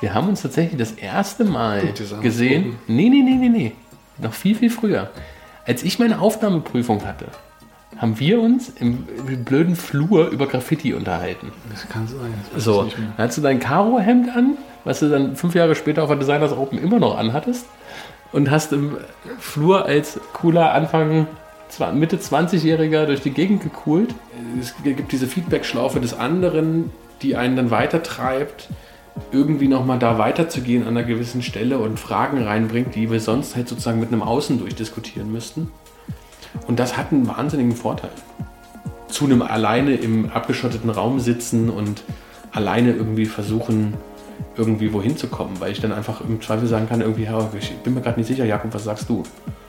[0.00, 2.76] Wir haben uns tatsächlich das erste Mal gesehen.
[2.86, 3.72] Nee, nee, nee, nee, nee.
[4.18, 5.10] Noch viel, viel früher.
[5.66, 7.26] Als ich meine Aufnahmeprüfung hatte,
[7.96, 11.52] haben wir uns im, im blöden Flur über Graffiti unterhalten.
[11.70, 12.32] Das kann sein.
[12.54, 16.08] Das So, dann hast du dein Karo-Hemd an, was du dann fünf Jahre später auf
[16.08, 17.66] der Designers Open immer noch anhattest
[18.32, 18.96] und hast im
[19.38, 21.26] Flur als cooler Anfang,
[21.94, 24.14] Mitte 20-Jähriger durch die Gegend gecoult.
[24.60, 26.90] Es gibt diese Feedback-Schlaufe des anderen,
[27.22, 28.68] die einen dann weitertreibt,
[29.32, 33.68] irgendwie nochmal da weiterzugehen an einer gewissen Stelle und Fragen reinbringt, die wir sonst halt
[33.68, 35.70] sozusagen mit einem Außen durchdiskutieren müssten.
[36.66, 38.10] Und das hat einen wahnsinnigen Vorteil.
[39.08, 42.04] Zu einem alleine im abgeschotteten Raum sitzen und
[42.52, 43.94] alleine irgendwie versuchen,
[44.56, 47.94] irgendwie wohin zu kommen, weil ich dann einfach im Zweifel sagen kann, irgendwie, ich bin
[47.94, 49.22] mir gerade nicht sicher, Jakob, was sagst du?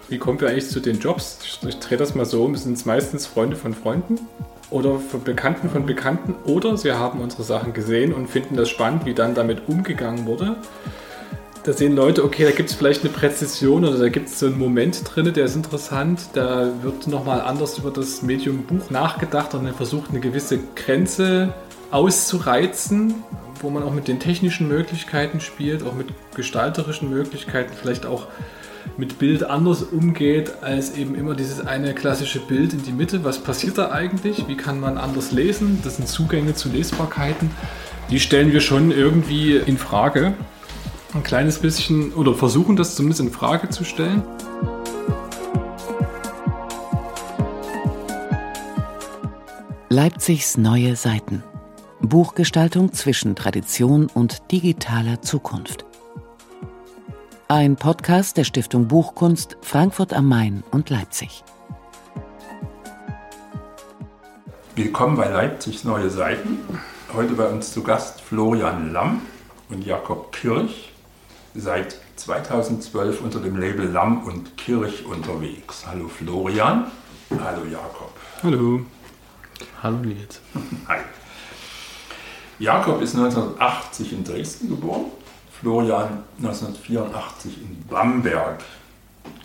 [0.10, 1.60] Wie kommen wir eigentlich zu den Jobs?
[1.68, 2.56] Ich drehe das mal so um.
[2.56, 4.20] Sind es meistens Freunde von Freunden
[4.72, 9.06] oder von Bekannten von Bekannten oder sie haben unsere Sachen gesehen und finden das spannend,
[9.06, 10.58] wie dann damit umgegangen wurde.
[11.64, 14.46] Da sehen Leute, okay, da gibt es vielleicht eine Präzision oder da gibt es so
[14.46, 16.22] einen Moment drin, der ist interessant.
[16.34, 21.54] Da wird nochmal anders über das Medium Buch nachgedacht und dann versucht, eine gewisse Grenze
[21.92, 23.16] auszureizen,
[23.62, 28.28] wo man auch mit den technischen Möglichkeiten spielt, auch mit gestalterischen Möglichkeiten, vielleicht auch
[28.98, 33.24] mit Bild anders umgeht als eben immer dieses eine klassische Bild in die Mitte.
[33.24, 34.48] Was passiert da eigentlich?
[34.48, 35.80] Wie kann man anders lesen?
[35.84, 37.52] Das sind Zugänge zu Lesbarkeiten.
[38.10, 40.34] Die stellen wir schon irgendwie in Frage.
[41.14, 44.24] Ein kleines bisschen oder versuchen das zumindest in Frage zu stellen.
[49.90, 51.44] Leipzigs neue Seiten.
[52.02, 55.89] Buchgestaltung zwischen Tradition und digitaler Zukunft.
[57.52, 61.44] Ein Podcast der Stiftung Buchkunst Frankfurt am Main und Leipzig.
[64.76, 66.60] Willkommen bei Leipzigs Neue Seiten.
[67.12, 69.24] Heute bei uns zu Gast Florian Lamm
[69.70, 70.92] und Jakob Kirch.
[71.56, 75.88] Seit 2012 unter dem Label Lamm und Kirch unterwegs.
[75.88, 76.92] Hallo Florian.
[77.32, 78.14] Hallo Jakob.
[78.44, 78.82] Hallo.
[79.82, 80.40] Hallo Nils.
[80.88, 81.00] Hi.
[82.60, 85.06] Jakob ist 1980 in Dresden geboren,
[85.60, 88.64] Florian 1984 in Bamberg.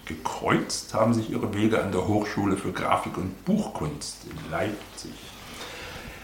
[0.05, 5.11] Gekreuzt haben sich ihre Wege an der Hochschule für Grafik und Buchkunst in Leipzig.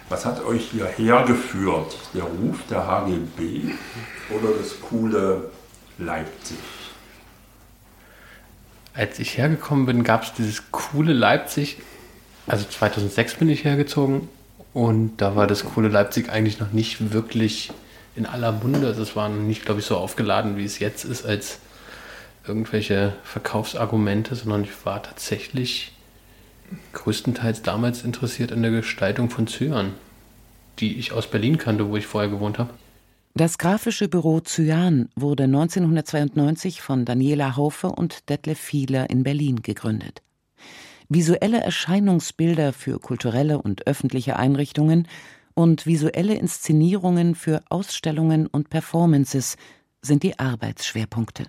[0.09, 1.97] Was hat euch hierher geführt?
[2.15, 3.73] Der Ruf der HGB
[4.31, 5.51] oder das coole
[5.99, 6.59] Leipzig?
[8.95, 11.79] Als ich hergekommen bin, gab es dieses coole Leipzig.
[12.47, 14.29] Also 2006 bin ich hergezogen
[14.73, 17.73] und da war das coole Leipzig eigentlich noch nicht wirklich
[18.21, 18.87] in aller Munde.
[18.87, 21.59] Also es war nicht, glaube ich, so aufgeladen, wie es jetzt ist, als
[22.47, 25.93] irgendwelche Verkaufsargumente, sondern ich war tatsächlich
[26.93, 29.95] größtenteils damals interessiert an der Gestaltung von Zyan,
[30.79, 32.71] die ich aus Berlin kannte, wo ich vorher gewohnt habe.
[33.35, 40.23] Das grafische Büro Cyan wurde 1992 von Daniela Haufe und Detlef Fieler in Berlin gegründet.
[41.09, 45.09] Visuelle Erscheinungsbilder für kulturelle und öffentliche Einrichtungen
[45.55, 49.57] und visuelle Inszenierungen für Ausstellungen und Performances
[50.03, 51.47] sind die Arbeitsschwerpunkte.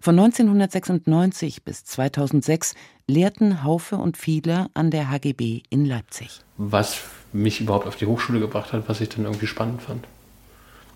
[0.00, 2.74] Von 1996 bis 2006
[3.06, 6.42] lehrten Haufe und Fieler an der HGB in Leipzig.
[6.58, 7.00] was
[7.32, 10.06] mich überhaupt auf die Hochschule gebracht hat, was ich dann irgendwie spannend fand.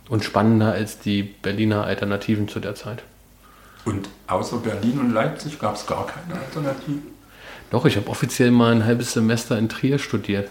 [0.09, 3.03] Und spannender als die Berliner Alternativen zu der Zeit.
[3.85, 7.01] Und außer Berlin und Leipzig gab es gar keine Alternative?
[7.71, 10.51] Doch, ich habe offiziell mal ein halbes Semester in Trier studiert.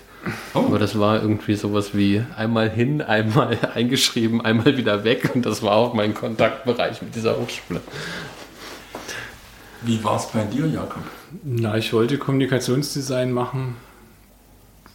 [0.53, 0.59] Oh.
[0.59, 5.31] Aber das war irgendwie sowas wie einmal hin, einmal eingeschrieben, einmal wieder weg.
[5.33, 7.81] Und das war auch mein Kontaktbereich mit dieser Hochschule.
[9.81, 11.03] Wie war es bei dir, Jakob?
[11.43, 13.75] Na, ich wollte Kommunikationsdesign machen.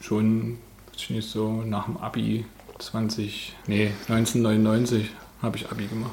[0.00, 0.58] Schon
[1.08, 2.44] jetzt so nach dem Abi
[2.78, 5.10] 20, nee, 1999
[5.40, 6.12] habe ich Abi gemacht.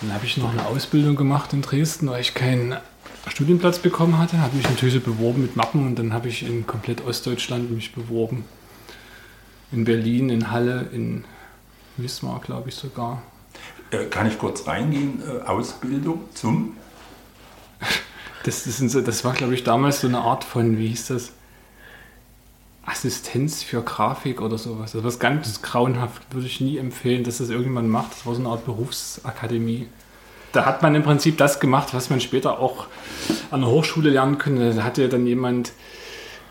[0.00, 2.76] Dann habe ich noch eine Ausbildung gemacht in Dresden, weil ich keinen
[3.28, 4.40] Studienplatz bekommen hatte.
[4.40, 7.92] Habe mich natürlich so beworben mit Mappen und dann habe ich in komplett Ostdeutschland mich
[7.92, 8.44] beworben.
[9.72, 11.24] In Berlin, in Halle, in
[11.96, 13.22] Wismar, glaube ich sogar.
[13.90, 15.22] Äh, kann ich kurz reingehen?
[15.22, 16.76] Äh, Ausbildung zum?
[18.44, 21.32] Das, das, das war, glaube ich, damals so eine Art von, wie hieß das?
[22.84, 24.92] Assistenz für Grafik oder sowas.
[24.92, 28.12] Das was ganz grauenhaft, würde ich nie empfehlen, dass das irgendjemand macht.
[28.12, 29.88] Das war so eine Art Berufsakademie.
[30.56, 32.86] Da hat man im Prinzip das gemacht, was man später auch
[33.50, 34.72] an der Hochschule lernen könnte.
[34.72, 35.72] Da hatte dann jemand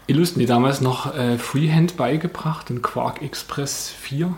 [0.05, 4.31] Illust, nee, damals noch äh, Freehand beigebracht und Quark Express 4.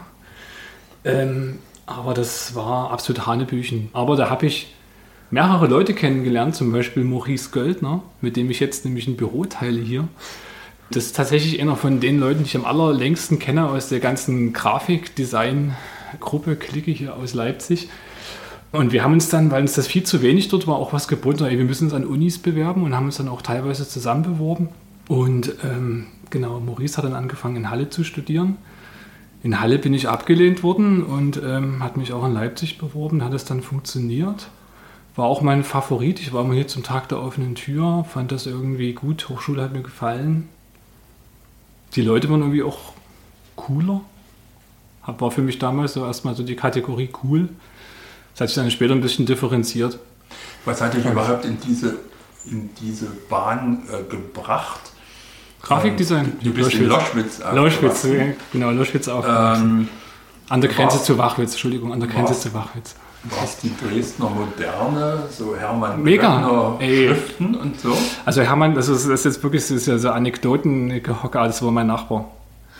[1.03, 3.89] Ähm, aber das war absolut Hanebüchen.
[3.91, 4.73] Aber da habe ich
[5.31, 9.81] mehrere Leute kennengelernt, zum Beispiel Maurice Göldner, mit dem ich jetzt nämlich ein Büro teile
[9.81, 10.07] hier.
[10.91, 14.53] Das ist tatsächlich einer von den Leuten, die ich am allerlängsten kenne aus der ganzen
[14.53, 15.75] Grafikdesign
[16.21, 17.89] Gruppe, Clique hier aus Leipzig.
[18.71, 21.07] Und wir haben uns dann, weil uns das viel zu wenig dort war, auch was
[21.07, 24.69] gebunden, wir müssen uns an Unis bewerben und haben uns dann auch teilweise zusammen beworben.
[25.07, 28.57] Und ähm, genau, Maurice hat dann angefangen in Halle zu studieren.
[29.43, 33.33] In Halle bin ich abgelehnt worden und ähm, hat mich auch in Leipzig beworben, hat
[33.33, 34.49] es dann funktioniert.
[35.15, 36.19] War auch mein Favorit.
[36.19, 39.29] Ich war mal hier zum Tag der offenen Tür, fand das irgendwie gut.
[39.29, 40.49] Hochschule hat mir gefallen.
[41.95, 42.93] Die Leute waren irgendwie auch
[43.55, 44.01] cooler.
[45.05, 47.49] War für mich damals so erstmal so die Kategorie cool.
[48.37, 49.97] Das hat sich dann später ein bisschen differenziert.
[50.65, 51.95] Was hat dich überhaupt in diese,
[52.45, 54.79] in diese Bahn äh, gebracht?
[55.63, 56.33] Grafikdesign.
[56.43, 59.25] Du bist in Loschwitz Loschwitz, ja, genau, Loschwitz auch.
[59.27, 59.89] Ähm,
[60.49, 62.95] an der Grenze war- zu Wachwitz, Entschuldigung, an der Grenze war- zu Wachwitz.
[63.41, 67.07] Was die Dresdner Moderne, so Hermann Mega, ey.
[67.07, 67.97] Schriften und so?
[68.23, 71.71] Also Hermann, das ist, das ist jetzt wirklich das ist ja so Anekdoten-Gehocke, das war
[71.71, 72.31] mein Nachbar.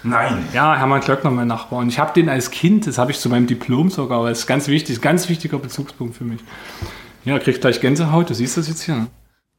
[0.03, 0.45] Nein.
[0.53, 1.79] Ja, Hermann Klöckner, mein Nachbar.
[1.79, 4.39] Und ich habe den als Kind, das habe ich zu meinem Diplom sogar, weil das
[4.39, 6.41] ist ganz wichtig, ganz wichtiger Bezugspunkt für mich.
[7.25, 8.95] Ja, kriegt gleich Gänsehaut, du siehst das jetzt hier.
[8.95, 9.07] Ne?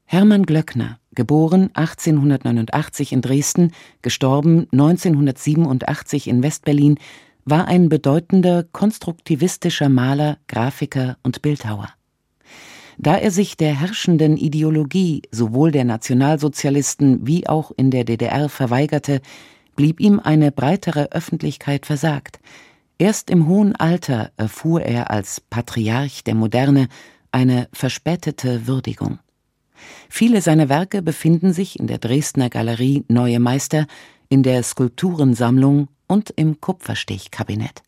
[0.04, 6.98] Hermann Glöckner, geboren 1889 in Dresden, gestorben 1987 in Westberlin,
[7.44, 11.90] war ein bedeutender konstruktivistischer Maler, Grafiker und Bildhauer.
[12.96, 19.20] Da er sich der herrschenden Ideologie sowohl der Nationalsozialisten wie auch in der DDR verweigerte,
[19.78, 22.40] blieb ihm eine breitere Öffentlichkeit versagt.
[22.98, 26.88] Erst im hohen Alter erfuhr er als Patriarch der Moderne
[27.30, 29.20] eine verspätete Würdigung.
[30.08, 33.86] Viele seiner Werke befinden sich in der Dresdner Galerie Neue Meister,
[34.28, 37.82] in der Skulpturensammlung und im Kupferstichkabinett.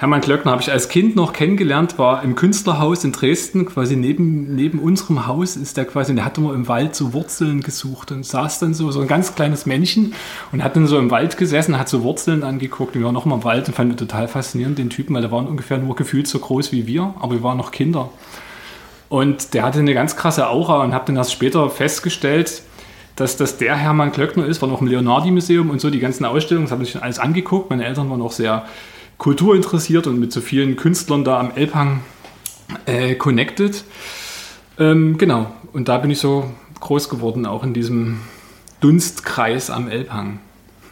[0.00, 4.54] Hermann Klöckner habe ich als Kind noch kennengelernt, war im Künstlerhaus in Dresden, quasi neben,
[4.54, 8.24] neben unserem Haus ist der quasi, der hat immer im Wald so Wurzeln gesucht und
[8.24, 10.14] saß dann so, so ein ganz kleines Männchen
[10.52, 13.26] und hat dann so im Wald gesessen, hat so Wurzeln angeguckt und wir waren noch
[13.26, 16.26] mal im Wald und fanden total faszinierend den Typen, weil der waren ungefähr nur gefühlt
[16.26, 18.08] so groß wie wir, aber wir waren noch Kinder.
[19.10, 22.62] Und der hatte eine ganz krasse Aura und habe dann erst später festgestellt,
[23.16, 26.68] dass das der Hermann Klöckner ist, war noch im Leonardi-Museum und so die ganzen Ausstellungen,
[26.68, 27.68] das habe ich alles angeguckt.
[27.68, 28.64] Meine Eltern waren auch sehr
[29.20, 32.00] kulturinteressiert und mit so vielen Künstlern da am Elbhang
[32.86, 33.84] äh, connected.
[34.78, 36.50] Ähm, genau, und da bin ich so
[36.80, 38.20] groß geworden, auch in diesem
[38.80, 40.40] Dunstkreis am Elbhang.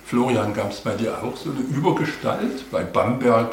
[0.05, 3.53] Florian, gab es bei dir auch so eine Übergestalt bei Bamberg?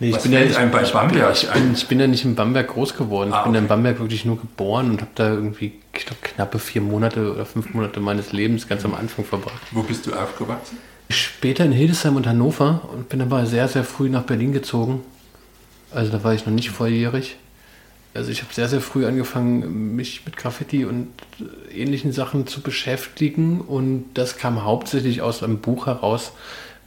[0.00, 2.34] Nee, ich Was bin, ja, einem bei Bamberg ich, bin, ich bin ja nicht in
[2.34, 3.32] Bamberg groß geworden.
[3.32, 3.68] Ah, ich bin ja in.
[3.68, 7.74] Bamberg wirklich nur geboren und habe da irgendwie, ich glaube, knappe vier Monate oder fünf
[7.74, 9.60] Monate meines Lebens ganz am Anfang verbracht.
[9.72, 10.78] Wo bist du aufgewachsen?
[11.10, 15.00] Später in Hildesheim und Hannover und bin aber sehr, sehr früh nach Berlin gezogen.
[15.90, 17.36] Also da war ich noch nicht volljährig.
[18.14, 21.08] Also ich habe sehr, sehr früh angefangen, mich mit Graffiti und
[21.40, 23.60] äh, ähnlichen Sachen zu beschäftigen.
[23.60, 26.32] Und das kam hauptsächlich aus einem Buch heraus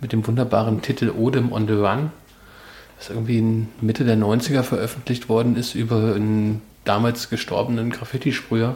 [0.02, 2.12] mit dem wunderbaren Titel Odem on the Run,
[2.98, 8.76] das irgendwie in Mitte der 90er veröffentlicht worden ist über einen damals gestorbenen Graffiti-Sprüher.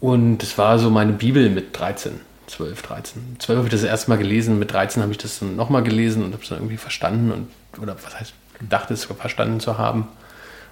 [0.00, 3.36] Und das war so meine Bibel mit 13, 12, 13.
[3.38, 6.24] 12 habe ich das erste Mal gelesen, mit 13 habe ich das dann nochmal gelesen
[6.24, 7.48] und habe es dann irgendwie verstanden und,
[7.82, 8.34] oder was heißt,
[8.68, 10.08] dachte es verstanden zu haben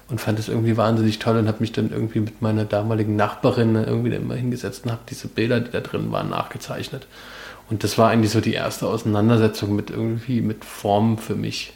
[0.08, 3.74] und fand es irgendwie wahnsinnig toll und habe mich dann irgendwie mit meiner damaligen Nachbarin
[3.74, 7.06] irgendwie dann immer hingesetzt und habe diese Bilder, die da drin waren, nachgezeichnet.
[7.70, 11.72] Und das war eigentlich so die erste Auseinandersetzung mit irgendwie mit Formen für mich.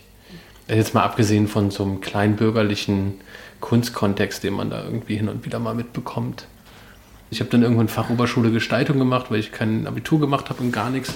[0.69, 3.15] Jetzt mal abgesehen von so einem kleinbürgerlichen
[3.61, 6.47] Kunstkontext, den man da irgendwie hin und wieder mal mitbekommt.
[7.31, 10.91] Ich habe dann irgendwann Fachoberschule Gestaltung gemacht, weil ich kein Abitur gemacht habe und gar
[10.91, 11.15] nichts.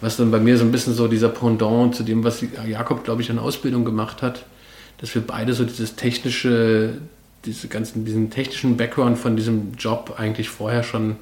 [0.00, 3.22] Was dann bei mir so ein bisschen so dieser Pendant zu dem, was Jakob, glaube
[3.22, 4.44] ich, an Ausbildung gemacht hat,
[4.98, 6.98] dass wir beide so dieses technische,
[7.46, 11.16] diese ganzen, diesen technischen Background von diesem Job eigentlich vorher schon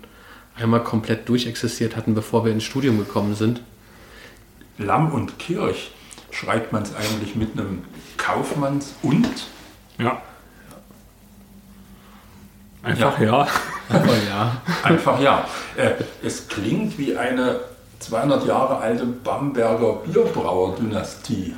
[0.57, 3.61] einmal komplett durchexistiert hatten, bevor wir ins Studium gekommen sind.
[4.79, 5.93] Lamm und Kirch.
[6.31, 7.85] Schreibt man es eigentlich mit einem
[8.17, 9.29] Kaufmanns- und?
[9.99, 10.21] Ja.
[12.85, 13.47] Einfach ja.
[13.91, 14.63] Ja.
[14.83, 15.47] Einfach ja.
[15.77, 15.91] Äh,
[16.23, 17.61] es klingt wie eine
[18.01, 21.55] 200 Jahre alte Bamberger Bierbrauer-Dynastie.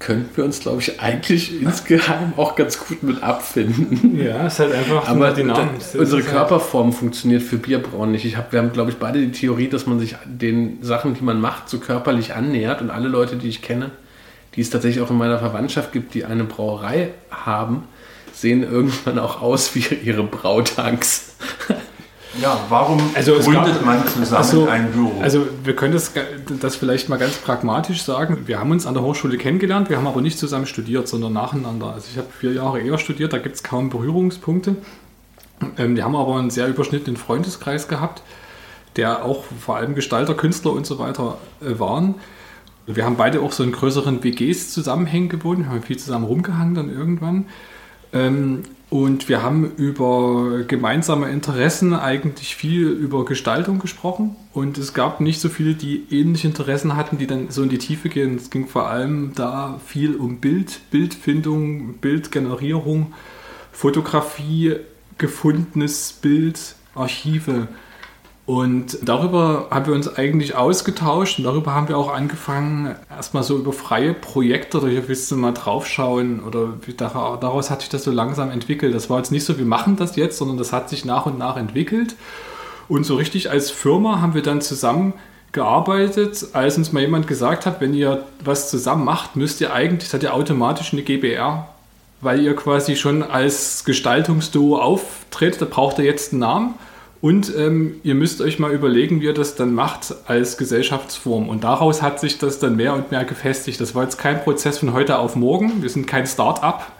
[0.00, 4.16] Könnten wir uns, glaube ich, eigentlich insgeheim auch ganz gut mit abfinden.
[4.16, 5.70] Ja, ist halt einfach Aber die Namen.
[5.98, 8.24] unsere Körperform funktioniert für Bierbrauen nicht.
[8.24, 11.24] Ich hab, wir haben, glaube ich, beide die Theorie, dass man sich den Sachen, die
[11.24, 12.80] man macht, so körperlich annähert.
[12.80, 13.90] Und alle Leute, die ich kenne,
[14.54, 17.84] die es tatsächlich auch in meiner Verwandtschaft gibt, die eine Brauerei haben,
[18.40, 21.34] sehen irgendwann auch aus wie ihre Brautanks.
[22.40, 25.12] Ja, warum Also gründet gab- man zusammen Ach so, ein Büro?
[25.20, 26.12] Also wir können das,
[26.60, 28.44] das vielleicht mal ganz pragmatisch sagen.
[28.46, 31.92] Wir haben uns an der Hochschule kennengelernt, wir haben aber nicht zusammen studiert, sondern nacheinander.
[31.94, 34.76] Also ich habe vier Jahre eher studiert, da gibt es kaum Berührungspunkte.
[35.76, 38.22] Ähm, wir haben aber einen sehr überschnittenen Freundeskreis gehabt,
[38.96, 42.14] der auch vor allem Gestalter, Künstler und so weiter äh, waren.
[42.86, 46.90] Wir haben beide auch so in größeren WGs zusammenhängen gewohnt, haben viel zusammen rumgehangen dann
[46.94, 47.46] irgendwann.
[48.12, 54.34] Ähm, und wir haben über gemeinsame Interessen eigentlich viel über Gestaltung gesprochen.
[54.54, 57.76] Und es gab nicht so viele, die ähnliche Interessen hatten, die dann so in die
[57.76, 58.36] Tiefe gehen.
[58.36, 63.12] Es ging vor allem da viel um Bild, Bildfindung, Bildgenerierung,
[63.72, 64.76] Fotografie,
[65.18, 67.68] gefundenes Bild, Archive.
[68.48, 73.58] Und darüber haben wir uns eigentlich ausgetauscht und darüber haben wir auch angefangen, erstmal so
[73.58, 78.10] über freie Projekte oder hier willst du mal draufschauen oder daraus hat sich das so
[78.10, 78.94] langsam entwickelt.
[78.94, 81.36] Das war jetzt nicht so, wir machen das jetzt, sondern das hat sich nach und
[81.36, 82.16] nach entwickelt.
[82.88, 85.12] Und so richtig als Firma haben wir dann zusammen
[85.52, 90.08] gearbeitet, als uns mal jemand gesagt hat, wenn ihr was zusammen macht, müsst ihr eigentlich,
[90.08, 91.68] seid ihr automatisch eine GBR,
[92.22, 96.74] weil ihr quasi schon als Gestaltungsduo auftritt, da braucht ihr jetzt einen Namen.
[97.20, 101.48] Und ähm, ihr müsst euch mal überlegen, wie ihr das dann macht als Gesellschaftsform.
[101.48, 103.80] Und daraus hat sich das dann mehr und mehr gefestigt.
[103.80, 105.82] Das war jetzt kein Prozess von heute auf morgen.
[105.82, 106.92] Wir sind kein Start-up,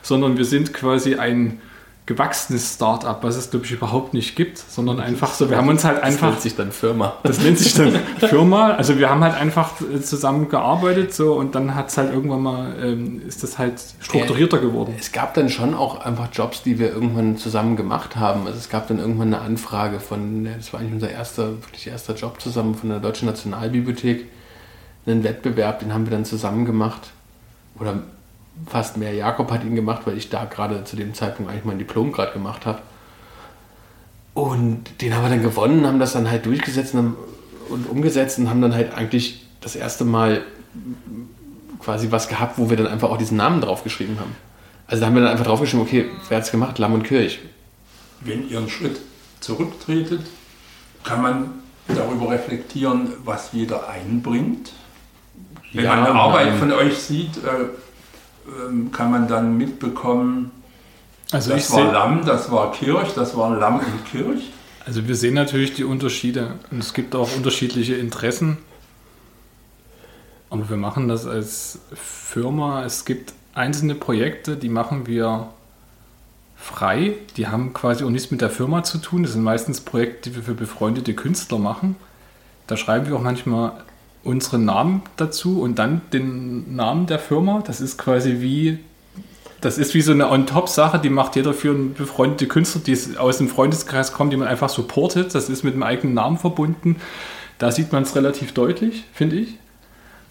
[0.00, 1.60] sondern wir sind quasi ein
[2.08, 5.84] gewachsenes Start-up, was es glaube ich überhaupt nicht gibt, sondern einfach so, wir haben uns
[5.84, 6.28] halt einfach...
[6.28, 7.18] Das nennt sich dann Firma.
[7.22, 8.70] Das nennt sich dann Firma.
[8.70, 9.72] Also wir haben halt einfach
[10.02, 14.56] zusammen gearbeitet so und dann hat es halt irgendwann mal, ähm, ist das halt strukturierter
[14.56, 14.94] geworden.
[14.98, 18.46] Es gab dann schon auch einfach Jobs, die wir irgendwann zusammen gemacht haben.
[18.46, 22.14] Also es gab dann irgendwann eine Anfrage von, das war eigentlich unser erster, wirklich erster
[22.14, 24.24] Job zusammen von der Deutschen Nationalbibliothek,
[25.04, 27.10] einen Wettbewerb, den haben wir dann zusammen gemacht.
[27.78, 27.98] Oder
[28.66, 29.14] fast mehr.
[29.14, 32.32] Jakob hat ihn gemacht, weil ich da gerade zu dem Zeitpunkt eigentlich mein Diplom gerade
[32.32, 32.80] gemacht habe.
[34.34, 37.16] Und den haben wir dann gewonnen, haben das dann halt durchgesetzt und,
[37.68, 40.42] und umgesetzt und haben dann halt eigentlich das erste Mal
[41.80, 44.36] quasi was gehabt, wo wir dann einfach auch diesen Namen draufgeschrieben haben.
[44.86, 46.78] Also da haben wir dann einfach draufgeschrieben, okay, wer hat es gemacht?
[46.78, 47.40] Lamm und Kirch.
[48.20, 49.00] Wenn ihr einen Schritt
[49.40, 50.22] zurücktretet,
[51.04, 51.50] kann man
[51.88, 54.72] darüber reflektieren, was jeder einbringt.
[55.72, 57.68] Wenn ja, man eine Arbeit von euch sieht, äh,
[58.92, 60.50] kann man dann mitbekommen,
[61.30, 64.50] also das war Lamm, das war Kirch, das war Lamm und Kirch.
[64.86, 68.58] Also wir sehen natürlich die Unterschiede und es gibt auch unterschiedliche Interessen.
[70.48, 72.84] Aber wir machen das als Firma.
[72.84, 75.48] Es gibt einzelne Projekte, die machen wir
[76.56, 77.14] frei.
[77.36, 79.22] Die haben quasi auch nichts mit der Firma zu tun.
[79.22, 81.96] Das sind meistens Projekte, die wir für befreundete Künstler machen.
[82.66, 83.72] Da schreiben wir auch manchmal
[84.28, 87.62] unseren Namen dazu und dann den Namen der Firma.
[87.66, 88.78] Das ist quasi wie,
[89.60, 93.38] das ist wie so eine On-Top-Sache, die macht jeder für einen befreundeten Künstler, die aus
[93.38, 95.34] dem Freundeskreis kommt, die man einfach supportet.
[95.34, 96.96] Das ist mit dem eigenen Namen verbunden.
[97.58, 99.54] Da sieht man es relativ deutlich, finde ich.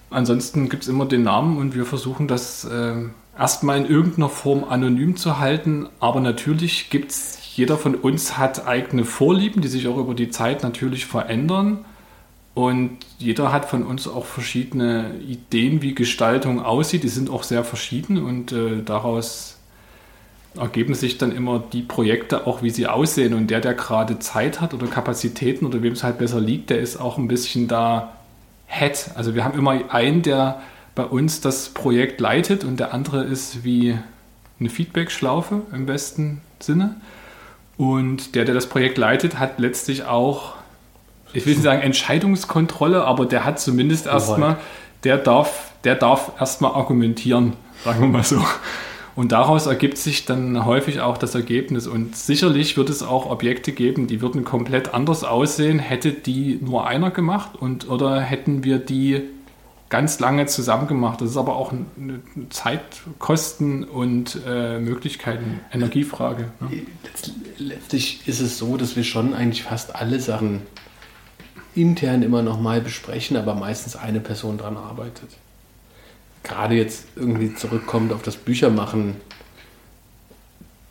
[0.10, 2.94] Ansonsten gibt es immer den Namen und wir versuchen das äh,
[3.38, 5.89] erstmal in irgendeiner Form anonym zu halten.
[6.00, 10.30] Aber natürlich gibt es, jeder von uns hat eigene Vorlieben, die sich auch über die
[10.30, 11.84] Zeit natürlich verändern.
[12.58, 17.04] Und jeder hat von uns auch verschiedene Ideen, wie Gestaltung aussieht.
[17.04, 19.60] Die sind auch sehr verschieden und äh, daraus
[20.60, 23.36] ergeben sich dann immer die Projekte auch, wie sie aussehen.
[23.36, 26.80] Und der, der gerade Zeit hat oder Kapazitäten oder wem es halt besser liegt, der
[26.80, 28.14] ist auch ein bisschen da
[28.66, 29.12] Head.
[29.14, 30.60] Also wir haben immer einen, der
[30.96, 34.00] bei uns das Projekt leitet und der andere ist wie
[34.60, 36.96] eine Feedback-Schlaufe im besten Sinne.
[37.78, 40.57] Und der, der das Projekt leitet, hat letztlich auch
[41.34, 44.57] ich will nicht sagen Entscheidungskontrolle, aber der hat zumindest erstmal,
[45.03, 47.53] der darf, der darf erstmal argumentieren,
[47.84, 48.43] sagen wir mal so.
[49.15, 51.88] Und daraus ergibt sich dann häufig auch das Ergebnis.
[51.88, 56.86] Und sicherlich wird es auch Objekte geben, die würden komplett anders aussehen, hätte die nur
[56.86, 59.24] einer gemacht und oder hätten wir die
[59.89, 61.22] ganz lange zusammen gemacht.
[61.22, 62.19] Das ist aber auch eine
[62.50, 66.51] Zeitkosten und äh, Möglichkeiten, Energiefrage.
[66.60, 66.84] Ne?
[67.57, 70.62] Letztlich ist es so, dass wir schon eigentlich fast alle Sachen
[71.77, 75.29] intern immer noch mal besprechen, aber meistens eine Person dran arbeitet.
[76.43, 79.15] Gerade jetzt irgendwie zurückkommt auf das Büchermachen.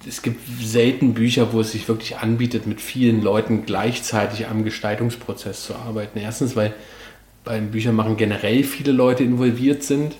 [0.07, 5.65] Es gibt selten Bücher, wo es sich wirklich anbietet, mit vielen Leuten gleichzeitig am Gestaltungsprozess
[5.65, 6.19] zu arbeiten.
[6.19, 6.75] Erstens, weil
[7.45, 10.15] beim Büchermachen generell viele Leute involviert sind.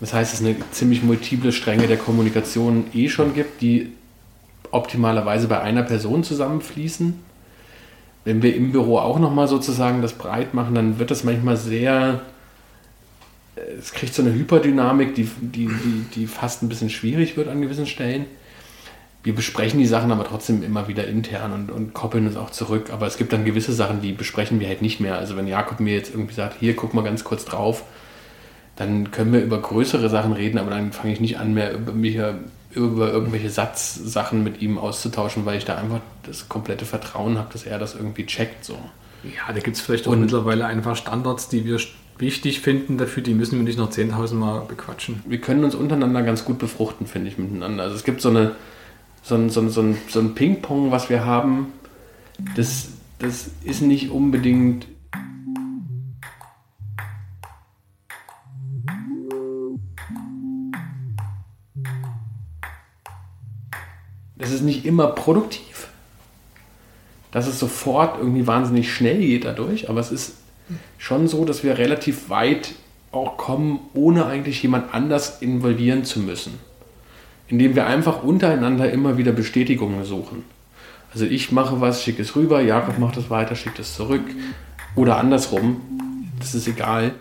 [0.00, 3.92] Das heißt, es eine ziemlich multiple Stränge der Kommunikation eh schon gibt, die
[4.70, 7.29] optimalerweise bei einer Person zusammenfließen
[8.24, 12.20] wenn wir im Büro auch nochmal sozusagen das breit machen, dann wird das manchmal sehr,
[13.78, 17.62] es kriegt so eine Hyperdynamik, die, die, die, die fast ein bisschen schwierig wird an
[17.62, 18.26] gewissen Stellen.
[19.22, 22.90] Wir besprechen die Sachen aber trotzdem immer wieder intern und, und koppeln uns auch zurück.
[22.90, 25.18] Aber es gibt dann gewisse Sachen, die besprechen wir halt nicht mehr.
[25.18, 27.84] Also wenn Jakob mir jetzt irgendwie sagt, hier, guck mal ganz kurz drauf,
[28.80, 31.92] dann können wir über größere Sachen reden, aber dann fange ich nicht an, mehr über
[31.92, 32.18] mich
[32.72, 37.64] über irgendwelche Satzsachen mit ihm auszutauschen, weil ich da einfach das komplette Vertrauen habe, dass
[37.64, 38.64] er das irgendwie checkt.
[38.64, 38.78] So.
[39.22, 41.78] Ja, da gibt es vielleicht auch und, mittlerweile einfach Standards, die wir
[42.16, 45.22] wichtig finden dafür, die müssen wir nicht noch 10.000 Mal bequatschen.
[45.26, 47.82] Wir können uns untereinander ganz gut befruchten, finde ich, miteinander.
[47.82, 48.52] Also es gibt so, eine,
[49.22, 51.74] so ein, so ein, so ein, so ein Ping-Pong, was wir haben,
[52.56, 54.86] das, das ist nicht unbedingt
[64.40, 65.88] es ist nicht immer produktiv,
[67.30, 70.34] dass es sofort irgendwie wahnsinnig schnell geht dadurch, aber es ist
[70.98, 72.74] schon so, dass wir relativ weit
[73.12, 76.58] auch kommen, ohne eigentlich jemand anders involvieren zu müssen.
[77.48, 80.44] Indem wir einfach untereinander immer wieder Bestätigungen suchen.
[81.12, 84.22] Also ich mache was, schicke es rüber, Jakob macht es weiter, schickt es zurück.
[84.94, 85.80] Oder andersrum.
[86.38, 87.14] Das ist egal.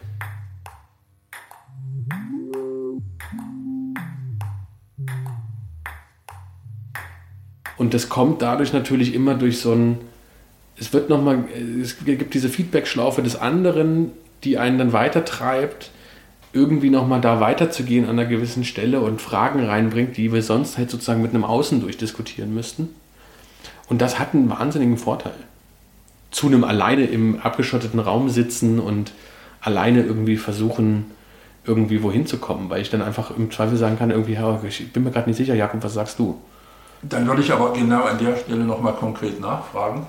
[7.79, 10.00] Und das kommt dadurch natürlich immer durch so ein,
[10.77, 11.45] es wird nochmal,
[11.81, 14.12] es gibt diese Feedback-Schlaufe des anderen,
[14.43, 15.89] die einen dann weitertreibt,
[16.51, 20.89] irgendwie nochmal da weiterzugehen an einer gewissen Stelle und Fragen reinbringt, die wir sonst halt
[20.89, 22.89] sozusagen mit einem Außen durchdiskutieren müssten.
[23.88, 25.31] Und das hat einen wahnsinnigen Vorteil.
[26.31, 29.13] Zu einem alleine im abgeschotteten Raum sitzen und
[29.62, 31.05] alleine irgendwie versuchen,
[31.63, 35.05] irgendwie wohin zu kommen, weil ich dann einfach im Zweifel sagen kann, irgendwie, ich bin
[35.05, 36.41] mir gerade nicht sicher, Jakob, was sagst du?
[37.01, 40.06] Dann würde ich aber genau an der Stelle nochmal konkret nachfragen,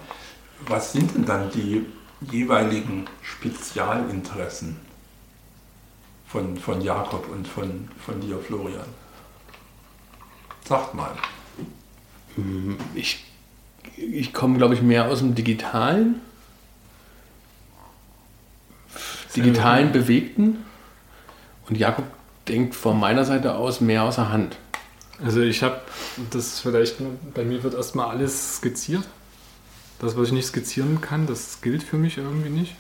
[0.67, 1.87] was sind denn dann die
[2.21, 4.77] jeweiligen Spezialinteressen
[6.27, 8.87] von, von Jakob und von, von dir, Florian?
[10.65, 11.13] Sagt mal.
[12.95, 13.25] Ich,
[13.97, 16.21] ich komme, glaube ich, mehr aus dem Digitalen.
[19.35, 20.65] Digitalen, Bewegten.
[21.69, 22.05] Und Jakob
[22.49, 24.57] denkt von meiner Seite aus mehr aus der Hand.
[25.23, 25.81] Also ich habe
[26.31, 26.97] das vielleicht,
[27.35, 29.05] bei mir wird erstmal alles skizziert.
[29.99, 32.75] Das, was ich nicht skizzieren kann, das gilt für mich irgendwie nicht.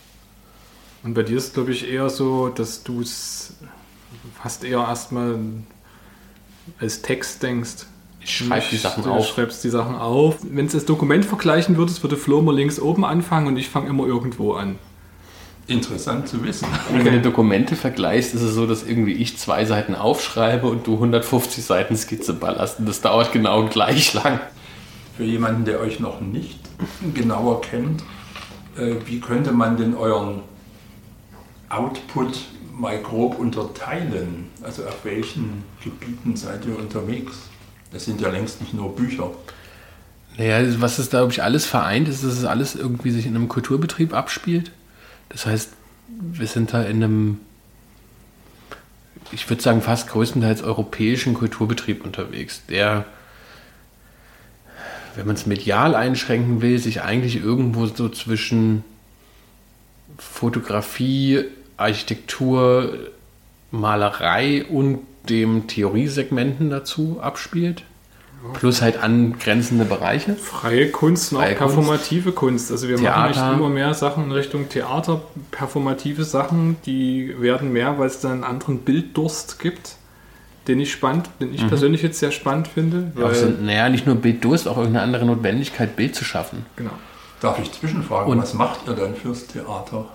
[1.03, 3.55] Und bei dir ist, glaube ich, eher so, dass du es
[4.41, 5.39] fast eher erstmal
[6.79, 7.87] als Text denkst.
[8.23, 9.27] Ich schreibe die Sachen du auf.
[9.27, 10.39] schreibst die Sachen auf.
[10.43, 13.89] Wenn es das Dokument vergleichen würdest, würde Flo immer links oben anfangen und ich fange
[13.89, 14.79] immer irgendwo an.
[15.71, 16.67] Interessant zu wissen.
[16.93, 20.87] Und wenn du Dokumente vergleichst, ist es so, dass irgendwie ich zwei Seiten aufschreibe und
[20.87, 22.81] du 150 Seiten Skizze ballerst.
[22.81, 24.41] Und das dauert genau gleich lang.
[25.17, 26.59] Für jemanden, der euch noch nicht
[27.15, 28.03] genauer kennt,
[28.77, 30.43] äh, wie könnte man denn euren
[31.69, 32.41] Output
[32.77, 34.49] mal grob unterteilen?
[34.63, 37.43] Also auf welchen Gebieten seid ihr unterwegs?
[37.93, 39.31] Das sind ja längst nicht nur Bücher.
[40.37, 43.37] Naja, was es da, glaube ich, alles vereint, ist, dass es alles irgendwie sich in
[43.37, 44.73] einem Kulturbetrieb abspielt.
[45.31, 45.71] Das heißt,
[46.09, 47.39] wir sind da in einem,
[49.33, 53.07] ich würde sagen, fast größtenteils europäischen Kulturbetrieb unterwegs, der,
[55.15, 58.85] wenn man es medial einschränken will, sich eigentlich irgendwo so zwischen
[60.19, 61.45] Fotografie,
[61.77, 62.99] Architektur,
[63.71, 67.85] Malerei und dem Theoriesegmenten dazu abspielt.
[68.55, 70.35] Plus halt angrenzende Bereiche.
[70.35, 71.75] Freie Kunst und auch Freie Kunst.
[71.75, 72.71] performative Kunst.
[72.73, 73.31] Also wir machen Theater.
[73.51, 78.31] echt immer mehr Sachen in Richtung Theater, performative Sachen, die werden mehr, weil es da
[78.33, 79.97] einen anderen Bilddurst gibt,
[80.69, 83.13] den ich spannend, den ich persönlich jetzt sehr spannend finde.
[83.15, 86.65] Weil, so, naja, nicht nur Bilddurst, auch irgendeine andere Notwendigkeit, Bild zu schaffen.
[86.77, 86.93] genau.
[87.41, 90.07] Darf ich zwischenfragen, Und- was macht ihr dann fürs Theater?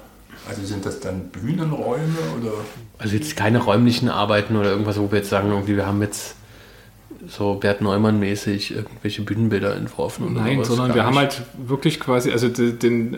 [0.47, 2.03] Also sind das dann Bühnenräume
[2.39, 2.51] oder
[2.99, 6.35] Also jetzt keine räumlichen Arbeiten oder irgendwas, wo wir jetzt sagen, irgendwie, wir haben jetzt
[7.27, 10.25] so Bert Neumann-mäßig irgendwelche Bühnenbilder entworfen.
[10.25, 10.67] Oder Nein, sowas.
[10.67, 11.37] sondern wir haben nicht.
[11.39, 13.17] halt wirklich quasi, also die, den, äh,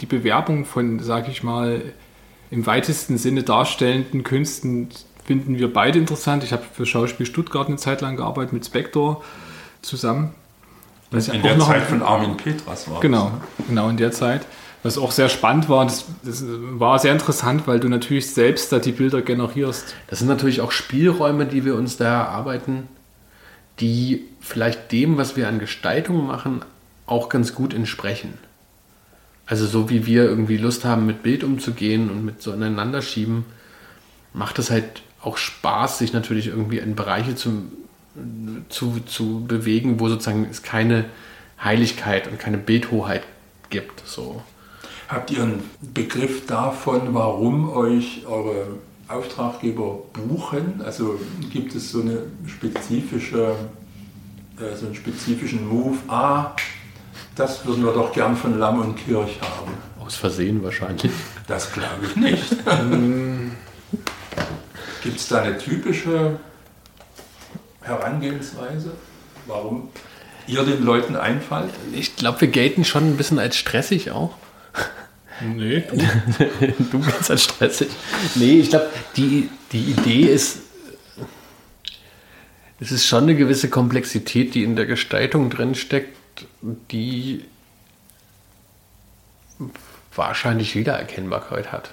[0.00, 1.82] die Bewerbung von, sag ich mal,
[2.50, 4.88] im weitesten Sinne darstellenden Künsten
[5.24, 6.44] finden wir beide interessant.
[6.44, 9.22] Ich habe für Schauspiel Stuttgart eine Zeit lang gearbeitet mit Spector
[9.82, 10.34] zusammen.
[11.10, 13.00] Was in der noch- Zeit von Armin Petras war?
[13.00, 13.30] Genau,
[13.68, 14.46] genau in der Zeit.
[14.82, 18.78] Was auch sehr spannend war, das, das war sehr interessant, weil du natürlich selbst da
[18.78, 19.94] die Bilder generierst.
[20.06, 22.86] Das sind natürlich auch Spielräume, die wir uns da erarbeiten,
[23.80, 26.64] die vielleicht dem, was wir an Gestaltung machen,
[27.06, 28.34] auch ganz gut entsprechen.
[29.46, 33.44] Also so wie wir irgendwie Lust haben, mit Bild umzugehen und mit so aneinander schieben,
[34.32, 37.64] macht es halt auch Spaß, sich natürlich irgendwie in Bereiche zu,
[38.68, 41.04] zu, zu bewegen, wo sozusagen es keine
[41.62, 43.22] Heiligkeit und keine Bildhoheit
[43.70, 44.02] gibt.
[44.06, 44.42] So.
[45.08, 48.66] Habt ihr einen Begriff davon, warum euch eure
[49.08, 50.82] Auftraggeber buchen?
[50.84, 51.18] Also
[51.52, 53.54] gibt es so eine spezifische,
[54.58, 55.96] äh, so einen spezifischen Move?
[56.08, 56.52] Ah,
[57.34, 59.72] das würden wir doch gern von Lamm und Kirch haben.
[60.00, 61.12] Aus Versehen wahrscheinlich.
[61.46, 62.56] Das glaube ich nicht.
[65.02, 66.40] Gibt es da eine typische
[67.82, 68.90] Herangehensweise,
[69.46, 69.90] warum
[70.48, 71.70] ihr den Leuten einfallt?
[71.92, 74.34] Ich glaube, wir gelten schon ein bisschen als stressig auch.
[75.40, 75.96] Nee, du.
[76.90, 77.88] du bist halt stressig.
[78.34, 80.60] Nee, ich glaube, die, die Idee ist,
[82.80, 86.16] es ist schon eine gewisse Komplexität, die in der Gestaltung drin steckt,
[86.90, 87.44] die
[90.14, 91.92] wahrscheinlich Wiedererkennbarkeit hat.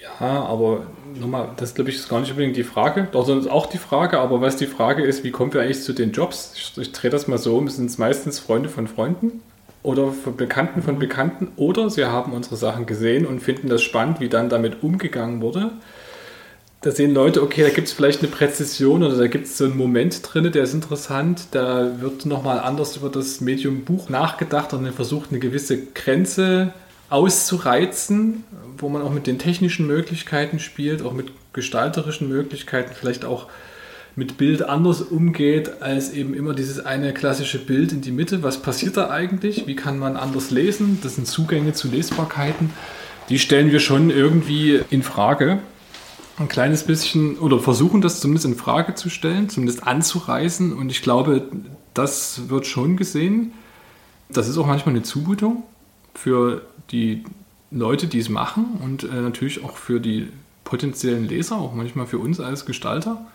[0.00, 3.08] Ja, aber nochmal, das glaube ich ist gar nicht unbedingt die Frage.
[3.10, 5.92] Doch, sondern auch die Frage, aber was die Frage ist, wie kommen wir eigentlich zu
[5.92, 6.52] den Jobs?
[6.54, 9.40] Ich, ich drehe das mal so um, sind es meistens Freunde von Freunden
[9.84, 14.18] oder von Bekannten von Bekannten oder sie haben unsere Sachen gesehen und finden das spannend,
[14.18, 15.72] wie dann damit umgegangen wurde.
[16.80, 19.64] Da sehen Leute, okay, da gibt es vielleicht eine Präzision oder da gibt es so
[19.64, 21.48] einen Moment drin, der ist interessant.
[21.50, 26.72] Da wird nochmal anders über das Medium Buch nachgedacht und dann versucht, eine gewisse Grenze
[27.10, 28.44] auszureizen,
[28.78, 33.48] wo man auch mit den technischen Möglichkeiten spielt, auch mit gestalterischen Möglichkeiten, vielleicht auch
[34.16, 38.42] mit Bild anders umgeht als eben immer dieses eine klassische Bild in die Mitte.
[38.42, 39.66] Was passiert da eigentlich?
[39.66, 40.98] Wie kann man anders lesen?
[41.02, 42.70] Das sind Zugänge zu Lesbarkeiten.
[43.28, 45.58] Die stellen wir schon irgendwie in Frage.
[46.36, 50.72] Ein kleines bisschen oder versuchen das zumindest in Frage zu stellen, zumindest anzureißen.
[50.72, 51.48] Und ich glaube,
[51.94, 53.52] das wird schon gesehen.
[54.28, 55.64] Das ist auch manchmal eine Zumutung
[56.14, 57.24] für die
[57.70, 60.28] Leute, die es machen und äh, natürlich auch für die
[60.64, 63.26] potenziellen Leser, auch manchmal für uns als Gestalter.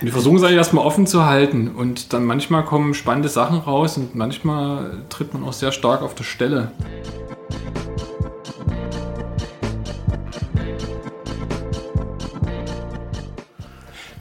[0.00, 3.98] Wir versuchen es eigentlich erstmal offen zu halten und dann manchmal kommen spannende Sachen raus
[3.98, 6.72] und manchmal tritt man auch sehr stark auf der Stelle.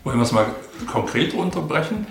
[0.04, 0.48] Wollen wir es mal
[0.92, 2.08] konkret unterbrechen?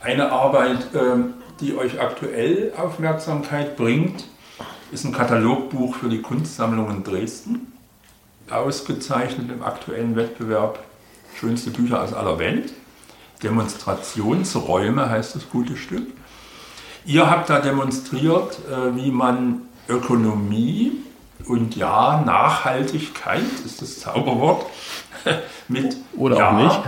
[0.00, 4.24] Eine Arbeit, ähm, die euch aktuell Aufmerksamkeit bringt,
[4.92, 7.72] ist ein Katalogbuch für die Kunstsammlung in Dresden.
[8.50, 10.80] Ausgezeichnet im aktuellen Wettbewerb
[11.38, 12.72] Schönste Bücher aus aller Welt.
[13.42, 16.06] Demonstrationsräume heißt das gute Stück.
[17.04, 20.92] Ihr habt da demonstriert, äh, wie man Ökonomie
[21.46, 24.66] und ja, Nachhaltigkeit ist das Zauberwort,
[25.68, 26.80] mit Oder ja, auch nicht.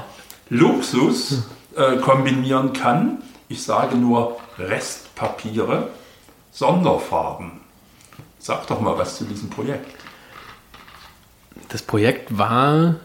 [0.49, 1.45] Luxus
[1.77, 3.19] äh, kombinieren kann.
[3.49, 5.91] Ich sage nur Restpapiere,
[6.51, 7.61] Sonderfarben.
[8.39, 9.95] Sag doch mal was zu diesem Projekt.
[11.69, 12.97] Das Projekt war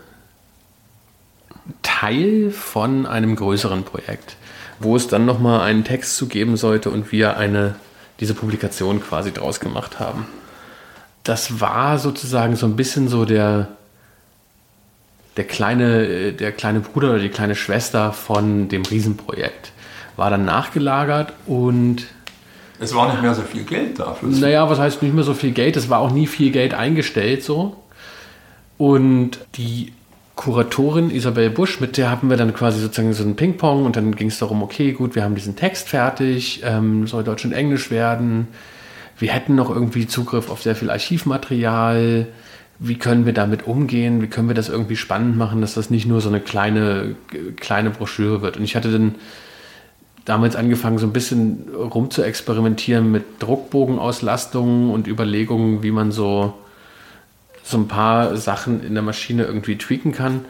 [1.81, 4.35] Teil von einem größeren Projekt,
[4.79, 7.75] wo es dann nochmal einen Text zu geben sollte und wir eine,
[8.19, 10.25] diese Publikation quasi draus gemacht haben.
[11.23, 13.69] Das war sozusagen so ein bisschen so der,
[15.37, 19.71] der, kleine, der kleine Bruder oder die kleine Schwester von dem Riesenprojekt.
[20.17, 22.05] War dann nachgelagert und
[22.79, 24.29] Es war nicht mehr so viel Geld dafür.
[24.29, 25.77] naja, was heißt nicht mehr so viel Geld?
[25.77, 27.77] Es war auch nie viel Geld eingestellt so.
[28.77, 29.93] Und die
[30.43, 34.13] Kuratorin Isabel Busch, mit der hatten wir dann quasi sozusagen so einen Ping-Pong und dann
[34.13, 37.91] ging es darum, okay, gut, wir haben diesen Text fertig, ähm, soll Deutsch und Englisch
[37.91, 38.49] werden.
[39.17, 42.27] Wir hätten noch irgendwie Zugriff auf sehr viel Archivmaterial.
[42.77, 44.21] Wie können wir damit umgehen?
[44.21, 47.15] Wie können wir das irgendwie spannend machen, dass das nicht nur so eine kleine,
[47.55, 48.57] kleine Broschüre wird?
[48.57, 49.15] Und ich hatte dann
[50.25, 56.53] damals angefangen, so ein bisschen rum zu experimentieren mit Druckbogenauslastungen und Überlegungen, wie man so,
[57.63, 60.45] so ein paar Sachen in der Maschine irgendwie tweaken kann.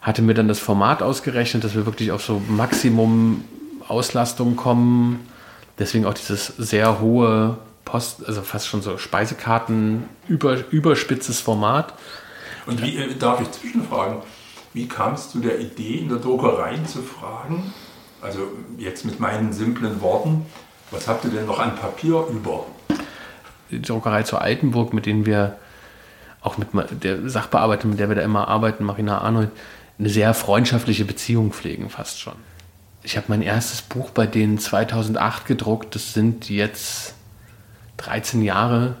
[0.00, 3.44] Hatte mir dann das Format ausgerechnet, dass wir wirklich auf so Maximum
[3.88, 5.26] Auslastung kommen.
[5.78, 11.94] Deswegen auch dieses sehr hohe Post, also fast schon so Speisekarten, über, überspitzes Format.
[12.66, 14.18] Und wie äh, darf ich zwischenfragen?
[14.72, 17.72] Wie kamst du der Idee, in der Druckerei zu fragen?
[18.20, 18.40] Also
[18.76, 20.46] jetzt mit meinen simplen Worten,
[20.90, 22.66] was habt ihr denn noch an Papier über?
[23.70, 25.56] die Druckerei zur Altenburg, mit denen wir
[26.40, 26.68] auch mit
[27.02, 29.50] der Sachbearbeiterin, mit der wir da immer arbeiten, Marina Arnold,
[29.98, 32.34] eine sehr freundschaftliche Beziehung pflegen, fast schon.
[33.02, 35.94] Ich habe mein erstes Buch bei denen 2008 gedruckt.
[35.94, 37.14] Das sind jetzt
[37.98, 38.96] 13 Jahre.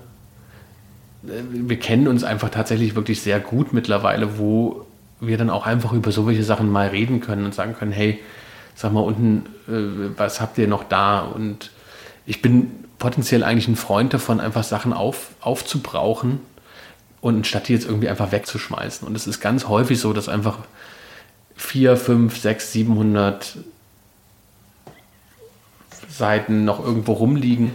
[1.26, 4.86] Äh, Wir kennen uns einfach tatsächlich wirklich sehr gut mittlerweile, wo
[5.20, 8.20] wir dann auch einfach über solche Sachen mal reden können und sagen können, hey,
[8.74, 11.20] sag mal unten, äh, was habt ihr noch da?
[11.20, 11.70] Und
[12.26, 16.40] ich bin potenziell eigentlich ein Freund davon, einfach Sachen auf, aufzubrauchen
[17.20, 19.06] und statt die jetzt irgendwie einfach wegzuschmeißen.
[19.06, 20.58] Und es ist ganz häufig so, dass einfach
[21.56, 23.56] 4, 5, 6, 700
[26.08, 27.72] Seiten noch irgendwo rumliegen,